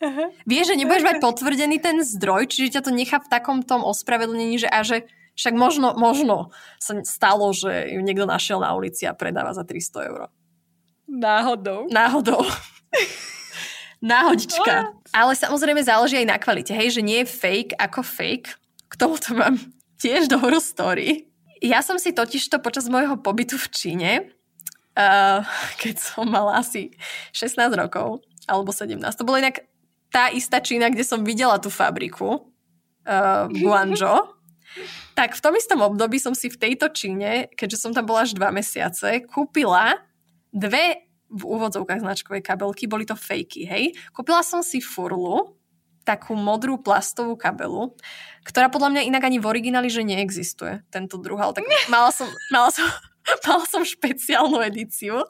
Uh-huh. 0.00 0.32
Vieš, 0.48 0.72
že 0.72 0.78
nebudeš 0.80 1.04
mať 1.04 1.16
potvrdený 1.20 1.76
ten 1.76 2.00
zdroj, 2.00 2.48
čiže 2.48 2.80
ťa 2.80 2.88
to 2.88 2.90
nechá 2.92 3.20
v 3.20 3.28
takom 3.28 3.60
tom 3.60 3.84
ospravedlnení, 3.84 4.56
že 4.56 4.68
a 4.68 4.80
že 4.80 5.04
však 5.36 5.54
možno, 5.56 5.92
možno 5.96 6.52
sa 6.80 7.00
stalo, 7.04 7.52
že 7.52 7.92
ju 7.92 8.00
niekto 8.00 8.24
našiel 8.24 8.60
na 8.60 8.72
ulici 8.72 9.04
a 9.04 9.12
predáva 9.12 9.52
za 9.52 9.64
300 9.64 10.08
eur. 10.08 10.20
Náhodou. 11.04 11.88
Náhodou. 11.92 12.44
Náhodička. 14.00 14.96
Ale 15.12 15.32
samozrejme 15.36 15.84
záleží 15.84 16.16
aj 16.24 16.28
na 16.28 16.40
kvalite, 16.40 16.72
hej, 16.72 16.96
že 16.96 17.04
nie 17.04 17.20
je 17.24 17.28
fake 17.28 17.76
ako 17.76 18.00
fake. 18.00 18.48
K 18.88 18.94
tomuto 18.96 19.36
mám 19.36 19.60
tiež 20.00 20.32
dobrú 20.32 20.56
story. 20.56 21.28
Ja 21.60 21.84
som 21.84 22.00
si 22.00 22.16
totižto 22.16 22.64
počas 22.64 22.88
môjho 22.88 23.20
pobytu 23.20 23.60
v 23.60 23.68
Číne, 23.68 24.10
uh, 24.96 25.44
keď 25.80 25.94
som 26.00 26.24
mala 26.24 26.64
asi 26.64 26.96
16 27.36 27.60
rokov, 27.76 28.24
alebo 28.48 28.72
17, 28.72 28.96
to 29.14 29.28
bolo 29.28 29.36
inak 29.36 29.69
tá 30.10 30.28
istá 30.34 30.58
Čína, 30.58 30.90
kde 30.90 31.06
som 31.06 31.22
videla 31.22 31.56
tú 31.62 31.70
fabriku, 31.70 32.50
uh, 33.06 33.46
Guangzhou, 33.48 34.34
tak 35.18 35.38
v 35.38 35.40
tom 35.42 35.54
istom 35.56 35.80
období 35.82 36.18
som 36.18 36.34
si 36.34 36.50
v 36.50 36.58
tejto 36.58 36.90
Číne, 36.90 37.50
keďže 37.54 37.88
som 37.88 37.90
tam 37.94 38.06
bola 38.06 38.26
až 38.26 38.34
dva 38.34 38.50
mesiace, 38.50 39.22
kúpila 39.26 39.98
dve 40.50 41.06
v 41.30 41.42
úvodzovkách 41.46 42.02
značkovej 42.02 42.42
kabelky, 42.42 42.90
boli 42.90 43.06
to 43.06 43.14
fejky, 43.14 43.62
hej. 43.62 43.94
Kúpila 44.10 44.42
som 44.42 44.66
si 44.66 44.82
furlu, 44.82 45.54
takú 46.02 46.34
modrú 46.34 46.80
plastovú 46.80 47.38
kabelu, 47.38 47.94
ktorá 48.42 48.66
podľa 48.72 48.98
mňa 48.98 49.02
inak 49.06 49.22
ani 49.22 49.38
v 49.38 49.46
origináli, 49.46 49.86
že 49.92 50.02
neexistuje, 50.02 50.82
tento 50.90 51.22
druh, 51.22 51.38
ale 51.38 51.54
tak 51.54 51.64
mala 51.94 52.10
som, 52.10 52.26
mala 52.50 52.74
som, 52.74 52.82
mala 53.46 53.64
som 53.68 53.82
špeciálnu 53.84 54.60
edíciu. 54.64 55.20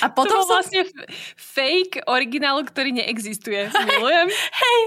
A 0.00 0.06
potom 0.08 0.30
to 0.30 0.36
bol 0.40 0.46
som... 0.48 0.56
vlastne 0.60 0.80
fake 1.36 2.04
originálu, 2.08 2.64
ktorý 2.64 2.96
neexistuje. 2.96 3.68
Milujem. 3.68 4.28
hej, 4.62 4.78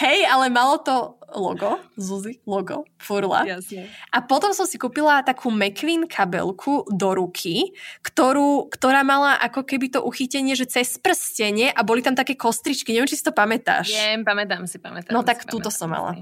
hej, 0.00 0.18
ale 0.30 0.46
malo 0.48 0.78
to 0.80 1.18
logo, 1.34 1.82
Zuzi, 1.98 2.38
logo, 2.46 2.86
furla. 3.02 3.42
Jasne. 3.42 3.90
A 4.14 4.22
potom 4.22 4.54
som 4.54 4.64
si 4.64 4.78
kúpila 4.78 5.26
takú 5.26 5.50
McQueen 5.50 6.06
kabelku 6.06 6.86
do 6.86 7.08
ruky, 7.18 7.74
ktorú, 8.06 8.70
ktorá 8.70 9.02
mala 9.02 9.34
ako 9.42 9.66
keby 9.66 9.90
to 9.90 10.00
uchytenie, 10.00 10.54
že 10.54 10.70
cez 10.70 10.94
prstenie 10.96 11.74
a 11.74 11.82
boli 11.82 12.00
tam 12.06 12.14
také 12.14 12.38
kostričky. 12.38 12.94
Neviem, 12.94 13.10
či 13.10 13.18
si 13.18 13.26
to 13.26 13.34
pamätáš. 13.34 13.90
Viem, 13.90 14.22
pamätám 14.22 14.64
si, 14.70 14.78
pamätám 14.78 15.10
No 15.10 15.26
tak 15.26 15.42
túto 15.42 15.74
som 15.74 15.90
mala. 15.90 16.14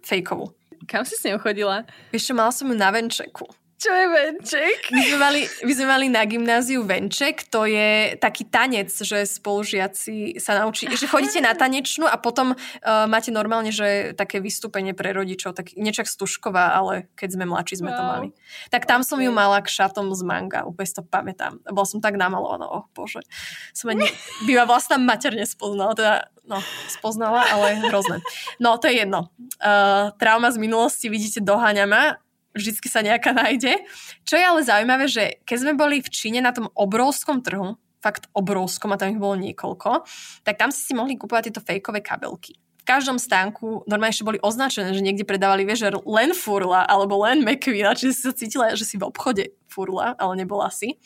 Fejkovú. 0.00 0.56
Kam 0.88 1.04
si 1.04 1.18
s 1.18 1.26
ňou 1.28 1.42
chodila? 1.42 1.84
Ešte 2.14 2.32
mala 2.32 2.48
som 2.54 2.70
ju 2.70 2.76
na 2.78 2.88
venčeku. 2.88 3.44
Čo 3.78 3.94
je 3.94 4.06
venček? 4.10 4.90
My 4.90 5.02
sme, 5.06 5.18
mali, 5.22 5.40
my 5.46 5.72
sme 5.72 5.86
mali 5.86 6.06
na 6.10 6.26
gymnáziu 6.26 6.82
venček, 6.82 7.46
to 7.46 7.62
je 7.62 8.18
taký 8.18 8.50
tanec, 8.50 8.90
že 8.90 9.22
spolužiaci 9.22 10.42
sa 10.42 10.58
naučí, 10.58 10.90
že 10.90 11.06
chodíte 11.06 11.38
na 11.38 11.54
tanečnú 11.54 12.10
a 12.10 12.18
potom 12.18 12.58
uh, 12.58 13.06
máte 13.06 13.30
normálne, 13.30 13.70
že 13.70 14.18
také 14.18 14.42
vystúpenie 14.42 14.98
pre 14.98 15.14
rodičov, 15.14 15.54
tak 15.54 15.78
niečo 15.78 16.02
stužková, 16.02 16.74
ale 16.74 17.06
keď 17.14 17.38
sme 17.38 17.44
mladší, 17.46 17.78
sme 17.78 17.94
wow. 17.94 17.98
to 17.98 18.02
mali. 18.02 18.28
Tak 18.74 18.82
tam 18.82 19.06
okay. 19.06 19.10
som 19.14 19.18
ju 19.22 19.30
mala 19.30 19.62
k 19.62 19.70
šatom 19.70 20.10
z 20.10 20.26
manga, 20.26 20.66
úplne 20.66 20.90
to 20.90 21.06
pamätám. 21.06 21.62
Bola 21.70 21.86
som 21.86 22.02
tak 22.02 22.18
namalovaná, 22.18 22.66
oh 22.66 22.90
bože. 22.98 23.22
Som 23.70 23.94
ani, 23.94 24.10
by 24.50 24.58
ma 24.58 24.64
vlastná 24.66 24.98
mater 24.98 25.30
nespoznala, 25.38 25.94
teda 25.94 26.26
no, 26.50 26.58
spoznala, 26.90 27.46
ale 27.46 27.78
hrozné. 27.86 28.18
No, 28.58 28.74
to 28.74 28.90
je 28.90 29.06
jedno. 29.06 29.30
Uh, 29.62 30.10
trauma 30.18 30.50
z 30.50 30.58
minulosti, 30.58 31.06
vidíte, 31.06 31.38
doháňa 31.46 31.86
ma 31.86 32.18
vždycky 32.58 32.90
sa 32.90 33.06
nejaká 33.06 33.30
nájde. 33.30 33.78
Čo 34.26 34.34
je 34.34 34.44
ale 34.44 34.66
zaujímavé, 34.66 35.06
že 35.06 35.38
keď 35.46 35.56
sme 35.62 35.72
boli 35.78 36.02
v 36.02 36.10
Číne 36.10 36.42
na 36.42 36.50
tom 36.50 36.66
obrovskom 36.74 37.40
trhu, 37.40 37.78
fakt 37.98 38.30
obrovskom 38.34 38.94
a 38.94 38.98
tam 38.98 39.14
ich 39.14 39.22
bolo 39.22 39.38
niekoľko, 39.38 40.06
tak 40.46 40.58
tam 40.58 40.70
si 40.70 40.86
si 40.86 40.92
mohli 40.94 41.18
kúpovať 41.18 41.50
tieto 41.50 41.62
fejkové 41.62 42.02
kabelky. 42.02 42.54
V 42.78 42.96
každom 42.96 43.20
stánku 43.20 43.84
normálne 43.84 44.16
ešte 44.16 44.24
boli 44.24 44.40
označené, 44.40 44.96
že 44.96 45.04
niekde 45.04 45.28
predávali, 45.28 45.68
vieš, 45.68 45.92
len 46.08 46.32
furla 46.32 46.88
alebo 46.88 47.20
len 47.20 47.44
McQueen, 47.44 47.84
čiže 47.92 48.16
si 48.16 48.22
sa 48.24 48.32
cítila, 48.32 48.72
že 48.72 48.88
si 48.88 48.96
v 48.96 49.04
obchode 49.04 49.52
furla, 49.68 50.16
ale 50.16 50.40
nebola 50.40 50.72
si. 50.72 50.96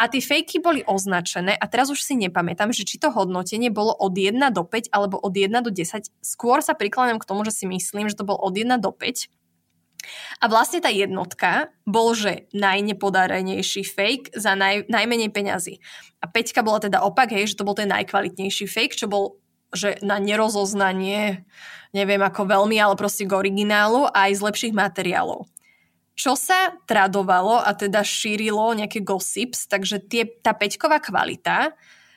A 0.00 0.08
tie 0.08 0.24
fejky 0.24 0.64
boli 0.64 0.80
označené 0.88 1.60
a 1.60 1.64
teraz 1.68 1.92
už 1.92 2.00
si 2.00 2.16
nepamätám, 2.16 2.72
že 2.72 2.88
či 2.88 2.96
to 2.96 3.12
hodnotenie 3.12 3.68
bolo 3.68 3.92
od 3.92 4.16
1 4.16 4.40
do 4.56 4.64
5 4.64 4.88
alebo 4.96 5.20
od 5.20 5.36
1 5.36 5.52
do 5.60 5.68
10. 5.68 6.08
Skôr 6.24 6.64
sa 6.64 6.72
prikláňam 6.72 7.20
k 7.20 7.28
tomu, 7.28 7.44
že 7.44 7.52
si 7.52 7.68
myslím, 7.68 8.08
že 8.08 8.16
to 8.16 8.24
bol 8.24 8.40
od 8.40 8.56
1 8.56 8.80
do 8.80 8.88
5 8.88 9.28
a 10.40 10.44
vlastne 10.50 10.80
tá 10.80 10.88
jednotka 10.92 11.72
bol, 11.84 12.16
že 12.16 12.48
najnepodarenejší 12.56 13.82
fake 13.84 14.36
za 14.36 14.56
naj, 14.58 14.88
najmenej 14.88 15.30
peňazí. 15.30 15.80
A 16.20 16.30
peťka 16.30 16.64
bola 16.64 16.80
teda 16.80 17.04
opak, 17.04 17.32
hej, 17.32 17.52
že 17.52 17.58
to 17.60 17.66
bol 17.68 17.76
ten 17.76 17.90
najkvalitnejší 17.92 18.66
fake, 18.66 18.96
čo 18.96 19.06
bol 19.10 19.38
že 19.74 19.98
na 20.06 20.22
nerozoznanie, 20.22 21.42
neviem 21.90 22.22
ako 22.22 22.46
veľmi, 22.46 22.78
ale 22.78 22.94
proste 22.94 23.26
k 23.26 23.34
originálu 23.34 24.06
a 24.06 24.30
aj 24.30 24.38
z 24.38 24.44
lepších 24.46 24.74
materiálov. 24.74 25.50
Čo 26.14 26.38
sa 26.38 26.78
tradovalo 26.86 27.58
a 27.58 27.74
teda 27.74 28.06
šírilo 28.06 28.70
nejaké 28.70 29.02
gossips, 29.02 29.66
takže 29.66 29.98
tie, 29.98 30.30
tá 30.46 30.54
peťková 30.54 31.02
kvalita 31.02 31.74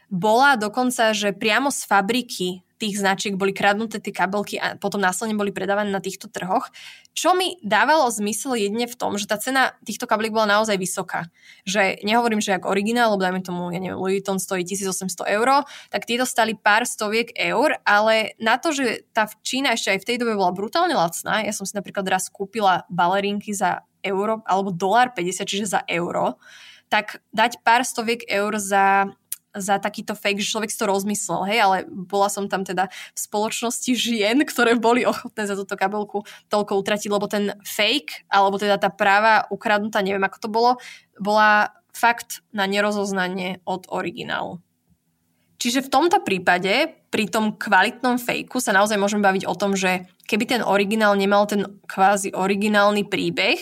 bola 0.07 0.53
dokonca, 0.53 1.17
že 1.17 1.33
priamo 1.33 1.73
z 1.73 1.81
fabriky 1.89 2.47
tých 2.77 3.01
značiek 3.01 3.33
boli 3.33 3.57
kradnuté 3.57 3.97
tie 3.97 4.13
kabelky 4.13 4.61
a 4.61 4.77
potom 4.77 5.01
následne 5.01 5.33
boli 5.33 5.49
predávané 5.49 5.89
na 5.89 5.97
týchto 5.97 6.29
trhoch, 6.29 6.69
čo 7.17 7.33
mi 7.33 7.57
dávalo 7.65 8.05
zmysel 8.13 8.53
jedne 8.53 8.85
v 8.85 8.93
tom, 8.93 9.17
že 9.17 9.25
tá 9.25 9.41
cena 9.41 9.73
týchto 9.81 10.05
kabeliek 10.05 10.29
bola 10.29 10.61
naozaj 10.61 10.77
vysoká. 10.77 11.25
Že 11.65 12.05
nehovorím, 12.05 12.37
že 12.37 12.53
ako 12.53 12.69
originál, 12.69 13.17
lebo 13.17 13.25
dajme 13.25 13.41
tomu, 13.41 13.73
ja 13.73 13.81
neviem, 13.81 13.97
Louis 13.97 14.21
Vuitton 14.21 14.37
stojí 14.37 14.61
1800 14.61 15.25
eur, 15.25 15.65
tak 15.89 16.05
tieto 16.05 16.29
stali 16.29 16.53
pár 16.53 16.85
stoviek 16.85 17.33
eur, 17.33 17.81
ale 17.81 18.37
na 18.37 18.61
to, 18.61 18.69
že 18.69 19.01
tá 19.17 19.25
Čína 19.41 19.73
ešte 19.73 19.97
aj 19.97 19.99
v 20.05 20.07
tej 20.13 20.17
dobe 20.21 20.37
bola 20.37 20.53
brutálne 20.53 20.93
lacná, 20.93 21.41
ja 21.41 21.49
som 21.57 21.65
si 21.65 21.73
napríklad 21.73 22.05
raz 22.05 22.29
kúpila 22.29 22.85
balerinky 22.85 23.49
za 23.49 23.81
euro 24.05 24.45
alebo 24.45 24.69
dolár 24.69 25.17
50, 25.17 25.41
čiže 25.41 25.65
za 25.73 25.81
euro, 25.89 26.37
tak 26.87 27.25
dať 27.33 27.65
pár 27.65 27.81
stoviek 27.81 28.29
eur 28.29 28.61
za 28.61 29.09
za 29.57 29.81
takýto 29.81 30.13
fake, 30.13 30.41
že 30.41 30.51
človek 30.53 30.69
si 30.71 30.79
to 30.79 30.89
rozmyslel, 30.89 31.45
hej, 31.49 31.59
ale 31.61 31.77
bola 31.87 32.29
som 32.29 32.45
tam 32.47 32.63
teda 32.63 32.89
v 32.91 33.19
spoločnosti 33.19 33.91
žien, 33.97 34.41
ktoré 34.45 34.77
boli 34.77 35.03
ochotné 35.03 35.45
za 35.49 35.57
túto 35.57 35.75
kabelku 35.75 36.23
toľko 36.47 36.73
utratiť, 36.79 37.09
lebo 37.11 37.25
ten 37.29 37.57
fake, 37.65 38.29
alebo 38.29 38.55
teda 38.61 38.77
tá 38.77 38.93
práva 38.93 39.45
ukradnutá, 39.49 40.05
neviem 40.05 40.23
ako 40.23 40.37
to 40.37 40.49
bolo, 40.49 40.71
bola 41.17 41.73
fakt 41.93 42.45
na 42.53 42.69
nerozoznanie 42.69 43.65
od 43.65 43.89
originálu. 43.89 44.61
Čiže 45.57 45.89
v 45.89 45.91
tomto 45.91 46.21
prípade, 46.21 46.93
pri 47.09 47.25
tom 47.25 47.57
kvalitnom 47.57 48.21
fejku 48.21 48.61
sa 48.61 48.77
naozaj 48.77 49.01
môžeme 49.01 49.25
baviť 49.25 49.49
o 49.49 49.57
tom, 49.57 49.73
že 49.73 50.05
keby 50.29 50.45
ten 50.45 50.61
originál 50.61 51.17
nemal 51.17 51.49
ten 51.49 51.81
kvázi 51.89 52.29
originálny 52.37 53.09
príbeh, 53.09 53.57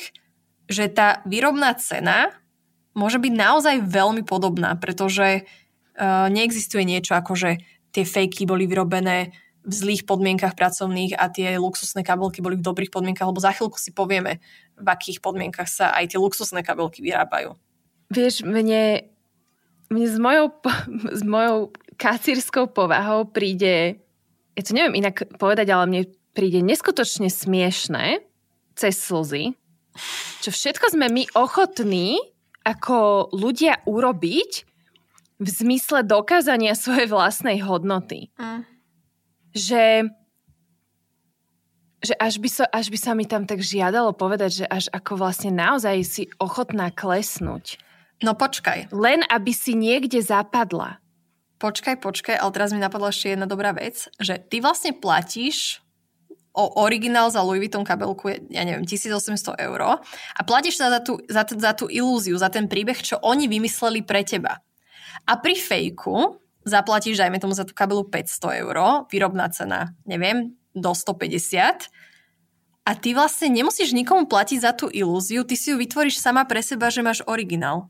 že 0.67 0.91
tá 0.91 1.23
výrobná 1.23 1.71
cena 1.79 2.36
môže 2.97 3.15
byť 3.15 3.34
naozaj 3.36 3.75
veľmi 3.88 4.27
podobná, 4.27 4.75
pretože 4.75 5.47
uh, 5.99 6.27
neexistuje 6.31 6.84
niečo 6.84 7.15
ako, 7.15 7.34
že 7.36 7.58
tie 7.95 8.03
fejky 8.03 8.43
boli 8.43 8.67
vyrobené 8.67 9.31
v 9.65 9.73
zlých 9.73 10.05
podmienkach 10.05 10.53
pracovných 10.53 11.17
a 11.17 11.25
tie 11.34 11.58
luxusné 11.58 12.05
kabelky 12.05 12.39
boli 12.39 12.55
v 12.55 12.65
dobrých 12.65 12.93
podmienkach, 12.93 13.25
lebo 13.25 13.41
za 13.41 13.49
chvíľku 13.49 13.81
si 13.81 13.89
povieme, 13.89 14.38
v 14.77 14.88
akých 14.88 15.25
podmienkach 15.25 15.65
sa 15.65 15.89
aj 15.97 16.13
tie 16.13 16.21
luxusné 16.21 16.62
kabelky 16.62 17.01
vyrábajú. 17.01 17.58
Vieš, 18.13 18.45
mne, 18.45 19.10
mne 19.89 20.05
s, 20.05 20.17
mojou, 20.21 20.53
s 21.19 21.21
mojou 21.25 21.73
kacírskou 21.97 22.69
povahou 22.69 23.25
príde, 23.25 23.97
ja 24.53 24.62
to 24.62 24.77
neviem 24.77 25.01
inak 25.01 25.25
povedať, 25.41 25.67
ale 25.73 25.89
mne 25.89 26.01
príde 26.38 26.62
neskutočne 26.62 27.31
smiešné 27.31 28.21
cez 28.77 28.93
slzy, 29.01 29.55
čo 30.43 30.49
všetko 30.51 30.93
sme 30.93 31.08
my 31.08 31.23
ochotní 31.39 32.19
ako 32.67 33.31
ľudia 33.31 33.81
urobiť, 33.88 34.74
v 35.39 35.50
zmysle 35.52 36.08
dokázania 36.08 36.76
svojej 36.78 37.12
vlastnej 37.12 37.60
hodnoty. 37.60 38.32
Mm. 38.39 38.63
Že, 39.56 39.86
že 42.04 42.13
až, 42.19 42.34
by 42.39 42.50
so, 42.52 42.63
až 42.67 42.91
by 42.91 42.98
sa 43.00 43.12
mi 43.15 43.24
tam 43.28 43.48
tak 43.48 43.63
žiadalo 43.63 44.15
povedať, 44.15 44.63
že 44.63 44.65
až 44.67 44.91
ako 44.91 45.19
vlastne 45.19 45.52
naozaj 45.52 45.95
si 46.04 46.24
ochotná 46.39 46.91
klesnúť. 46.91 47.80
No 48.24 48.36
počkaj. 48.36 48.95
Len 48.95 49.28
aby 49.28 49.52
si 49.52 49.76
niekde 49.76 50.24
zapadla. 50.24 51.04
Počkaj, 51.60 52.04
počkaj, 52.04 52.36
ale 52.36 52.52
teraz 52.52 52.76
mi 52.76 52.84
napadla 52.84 53.12
ešte 53.12 53.32
jedna 53.32 53.48
dobrá 53.48 53.71
vec, 53.71 54.12
že 54.19 54.39
ty 54.39 54.60
vlastne 54.60 54.91
platíš 54.91 55.80
o 56.56 56.84
originál 56.84 57.28
za 57.28 57.43
Louis 57.43 57.60
Vuitton 57.60 57.84
kabelku 57.84 58.32
je, 58.32 58.38
ja 58.48 58.63
neviem, 58.63 58.88
1800 58.88 59.60
eur 59.60 60.00
a 60.00 60.41
platíš 60.48 60.80
sa 60.80 60.88
za 60.88 61.00
tú, 61.04 61.19
za, 61.28 61.43
za 61.43 61.71
tú 61.76 61.91
ilúziu, 61.91 62.39
za 62.39 62.48
ten 62.48 62.71
príbeh, 62.71 62.95
čo 62.95 63.19
oni 63.19 63.52
vymysleli 63.52 64.08
pre 64.08 64.24
teba. 64.24 64.63
A 65.25 65.33
pri 65.41 65.57
fejku 65.57 66.38
zaplatíš, 66.65 67.21
dajme 67.21 67.38
tomu 67.38 67.53
za 67.53 67.65
tú 67.65 67.77
kabelu 67.77 68.05
500 68.09 68.61
eur, 68.65 68.77
výrobná 69.09 69.49
cena, 69.53 69.93
neviem, 70.05 70.57
do 70.73 70.91
150 70.91 71.89
a 72.85 72.91
ty 72.93 73.17
vlastne 73.17 73.49
nemusíš 73.49 73.97
nikomu 73.97 74.29
platiť 74.29 74.59
za 74.61 74.71
tú 74.73 74.89
ilúziu, 74.89 75.41
ty 75.41 75.57
si 75.57 75.73
ju 75.73 75.77
vytvoríš 75.81 76.21
sama 76.21 76.45
pre 76.45 76.61
seba, 76.61 76.93
že 76.93 77.01
máš 77.05 77.25
originál. 77.25 77.89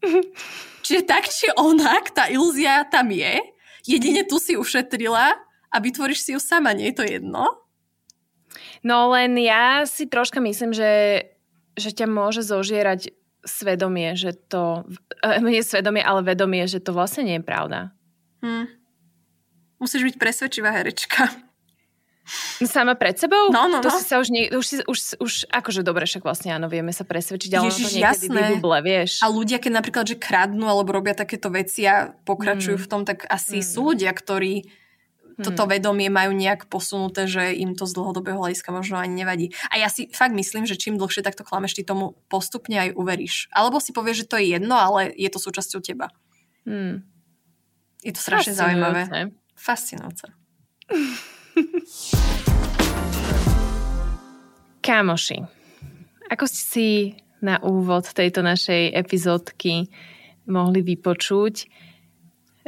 Čiže 0.84 1.08
tak 1.08 1.28
či 1.28 1.48
onak, 1.56 2.12
tá 2.12 2.28
ilúzia 2.28 2.84
tam 2.88 3.08
je, 3.08 3.40
jedine 3.88 4.24
tu 4.24 4.36
si 4.36 4.56
ušetrila 4.56 5.32
a 5.68 5.76
vytvoríš 5.80 6.20
si 6.20 6.30
ju 6.36 6.40
sama, 6.40 6.76
nie 6.76 6.92
je 6.92 6.96
to 7.00 7.04
jedno? 7.04 7.64
No 8.84 9.08
len 9.16 9.36
ja 9.40 9.88
si 9.88 10.04
troška 10.04 10.44
myslím, 10.44 10.76
že, 10.76 11.24
že 11.72 11.90
ťa 11.92 12.04
môže 12.04 12.44
zožierať 12.44 13.16
svedomie, 13.44 14.16
že 14.16 14.34
to... 14.34 14.84
Eh, 15.22 15.40
nie 15.40 15.62
svedomie, 15.64 16.00
ale 16.00 16.24
vedomie, 16.24 16.64
že 16.68 16.80
to 16.80 16.92
vlastne 16.92 17.24
nie 17.24 17.36
je 17.40 17.44
pravda. 17.44 17.94
Hmm. 18.44 18.68
Musíš 19.80 20.12
byť 20.12 20.16
presvedčivá 20.16 20.72
herečka. 20.72 21.28
Sama 22.64 22.96
pred 22.96 23.20
sebou? 23.20 23.52
No, 23.52 23.68
no, 23.68 23.84
to 23.84 23.92
no. 23.92 24.00
Si 24.00 24.08
sa 24.08 24.16
už, 24.16 24.32
nie, 24.32 24.48
už, 24.48 24.64
si, 24.64 24.76
už, 24.88 25.20
už 25.20 25.32
akože 25.52 25.84
dobre, 25.84 26.08
však 26.08 26.24
vlastne 26.24 26.56
áno, 26.56 26.72
vieme 26.72 26.88
sa 26.88 27.04
presvedčiť, 27.04 27.52
ale 27.52 27.68
Ježiš, 27.68 27.76
to 27.76 27.88
niekedy 28.00 28.26
jasné. 28.32 28.40
vybuble, 28.56 28.78
vieš. 28.80 29.20
A 29.20 29.28
ľudia, 29.28 29.60
keď 29.60 29.72
napríklad, 29.84 30.04
že 30.08 30.16
kradnú 30.16 30.64
alebo 30.64 30.96
robia 30.96 31.12
takéto 31.12 31.52
veci 31.52 31.84
a 31.84 32.16
pokračujú 32.24 32.80
mm. 32.80 32.84
v 32.84 32.88
tom, 32.88 33.04
tak 33.04 33.28
asi 33.28 33.60
mm. 33.60 33.66
sú 33.68 33.92
ľudia, 33.92 34.08
ktorí 34.16 34.64
toto 35.40 35.66
hmm. 35.66 35.70
vedomie 35.74 36.10
majú 36.10 36.30
nejak 36.30 36.70
posunuté, 36.70 37.26
že 37.26 37.58
im 37.58 37.74
to 37.74 37.90
z 37.90 37.98
dlhodobého 37.98 38.38
hľadiska 38.38 38.70
možno 38.70 39.02
ani 39.02 39.24
nevadí. 39.24 39.50
A 39.70 39.82
ja 39.82 39.90
si 39.90 40.06
fakt 40.14 40.30
myslím, 40.30 40.62
že 40.66 40.78
čím 40.78 40.94
dlhšie 40.94 41.26
takto 41.26 41.42
klameš, 41.42 41.74
ty 41.74 41.82
tomu 41.82 42.14
postupne 42.30 42.78
aj 42.78 42.94
uveríš. 42.94 43.50
Alebo 43.50 43.82
si 43.82 43.90
povieš, 43.90 44.26
že 44.26 44.28
to 44.30 44.36
je 44.38 44.54
jedno, 44.54 44.78
ale 44.78 45.10
je 45.10 45.26
to 45.26 45.42
súčasťou 45.42 45.82
teba. 45.82 46.14
Hmm. 46.62 47.02
Je 48.06 48.12
to 48.14 48.20
strašne 48.22 48.54
zaujímavé. 48.54 49.32
Fascinujúce. 49.58 50.30
Kámoši, 54.84 55.40
ako 56.28 56.44
ste 56.44 56.60
si 56.60 57.16
na 57.40 57.56
úvod 57.64 58.04
tejto 58.04 58.44
našej 58.44 58.92
epizódky 58.92 59.88
mohli 60.44 60.84
vypočuť, 60.84 61.64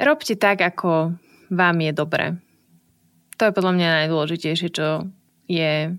robte 0.01 0.35
tak, 0.41 0.65
ako 0.65 1.13
vám 1.53 1.77
je 1.85 1.93
dobre. 1.93 2.41
To 3.37 3.43
je 3.45 3.57
podľa 3.57 3.73
mňa 3.77 3.89
najdôležitejšie, 4.05 4.69
čo 4.73 5.13
je, 5.45 5.93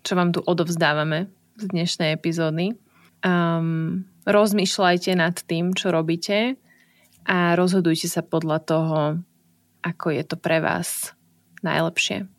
čo 0.00 0.12
vám 0.16 0.32
tu 0.32 0.40
odovzdávame 0.40 1.28
z 1.60 1.64
dnešnej 1.68 2.16
epizódy. 2.16 2.72
Um, 3.20 4.08
rozmýšľajte 4.24 5.12
nad 5.16 5.36
tým, 5.44 5.76
čo 5.76 5.92
robíte 5.92 6.56
a 7.28 7.58
rozhodujte 7.58 8.08
sa 8.08 8.24
podľa 8.24 8.58
toho, 8.64 8.98
ako 9.84 10.06
je 10.12 10.22
to 10.24 10.36
pre 10.40 10.64
vás 10.64 11.12
najlepšie. 11.60 12.35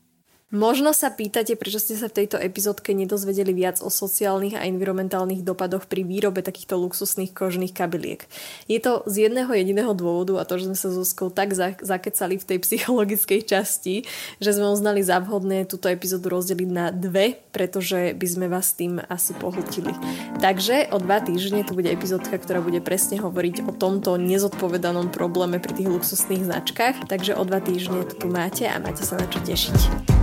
Možno 0.47 0.95
sa 0.95 1.11
pýtate, 1.11 1.59
prečo 1.59 1.75
ste 1.75 1.99
sa 1.99 2.07
v 2.07 2.23
tejto 2.23 2.39
epizódke 2.39 2.95
nedozvedeli 2.95 3.51
viac 3.51 3.83
o 3.83 3.91
sociálnych 3.91 4.55
a 4.55 4.63
environmentálnych 4.63 5.43
dopadoch 5.43 5.91
pri 5.91 6.07
výrobe 6.07 6.39
takýchto 6.39 6.79
luxusných 6.79 7.35
kožných 7.35 7.75
kabiliek. 7.75 8.23
Je 8.71 8.79
to 8.79 9.03
z 9.11 9.27
jedného 9.27 9.51
jediného 9.51 9.91
dôvodu 9.91 10.39
a 10.39 10.47
to, 10.47 10.55
že 10.55 10.71
sme 10.71 10.77
sa 10.79 10.87
so 10.87 11.03
Zuzkou 11.03 11.35
tak 11.35 11.51
zakecali 11.83 12.39
v 12.39 12.47
tej 12.47 12.57
psychologickej 12.63 13.43
časti, 13.43 14.07
že 14.39 14.55
sme 14.55 14.71
uznali 14.71 15.03
za 15.03 15.19
vhodné 15.19 15.67
túto 15.67 15.91
epizódu 15.91 16.39
rozdeliť 16.39 16.69
na 16.71 16.95
dve, 16.95 17.43
pretože 17.51 18.15
by 18.15 18.27
sme 18.31 18.47
vás 18.47 18.71
tým 18.71 19.03
asi 19.03 19.35
pohltili. 19.35 19.91
Takže 20.39 20.95
o 20.95 20.97
dva 21.03 21.19
týždne 21.19 21.67
tu 21.67 21.75
bude 21.75 21.91
epizódka, 21.91 22.39
ktorá 22.39 22.63
bude 22.63 22.79
presne 22.79 23.19
hovoriť 23.19 23.67
o 23.67 23.75
tomto 23.75 24.15
nezodpovedanom 24.15 25.11
probléme 25.11 25.59
pri 25.59 25.75
tých 25.75 25.91
luxusných 25.91 26.47
značkách. 26.47 27.11
Takže 27.11 27.35
o 27.35 27.43
dva 27.43 27.59
týždne 27.59 28.07
to 28.07 28.15
tu 28.15 28.27
máte 28.31 28.63
a 28.63 28.79
máte 28.79 29.03
sa 29.03 29.19
na 29.19 29.27
čo 29.27 29.43
tešiť. 29.43 30.16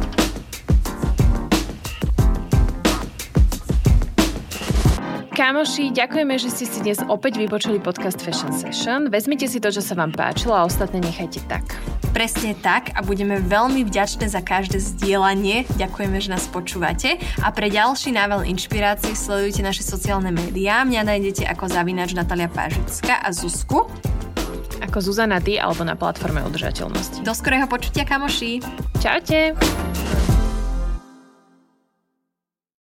Kámoši, 5.45 5.93
ďakujeme, 5.93 6.41
že 6.41 6.49
ste 6.49 6.65
si 6.65 6.81
dnes 6.81 7.05
opäť 7.05 7.37
vypočuli 7.37 7.77
podcast 7.77 8.17
Fashion 8.17 8.49
Session. 8.57 9.13
Vezmite 9.13 9.45
si 9.45 9.61
to, 9.61 9.69
čo 9.69 9.85
sa 9.85 9.93
vám 9.93 10.09
páčilo 10.09 10.57
a 10.57 10.65
ostatné 10.65 11.05
nechajte 11.05 11.45
tak. 11.45 11.77
Presne 12.17 12.57
tak 12.57 12.97
a 12.97 13.05
budeme 13.05 13.37
veľmi 13.45 13.85
vďačné 13.85 14.25
za 14.25 14.41
každé 14.41 14.81
zdieľanie. 14.81 15.69
Ďakujeme, 15.77 16.17
že 16.17 16.33
nás 16.33 16.49
počúvate. 16.49 17.21
A 17.45 17.53
pre 17.53 17.69
ďalší 17.69 18.17
nável 18.17 18.41
inšpirácií 18.57 19.13
sledujte 19.13 19.61
naše 19.61 19.85
sociálne 19.85 20.33
médiá. 20.33 20.81
Mňa 20.81 21.13
nájdete 21.13 21.45
ako 21.45 21.69
zavinač 21.69 22.17
Natalia 22.17 22.49
Pážická 22.49 23.21
a 23.21 23.29
Zuzku 23.29 23.85
ako 24.81 24.97
Zuzana 25.05 25.45
Ty 25.45 25.61
alebo 25.61 25.85
na 25.85 25.93
platforme 25.93 26.41
udržateľnosti. 26.41 27.21
Do 27.21 27.37
skorého 27.37 27.69
počutia, 27.69 28.09
kamoši. 28.09 28.65
Čaute. 28.97 29.53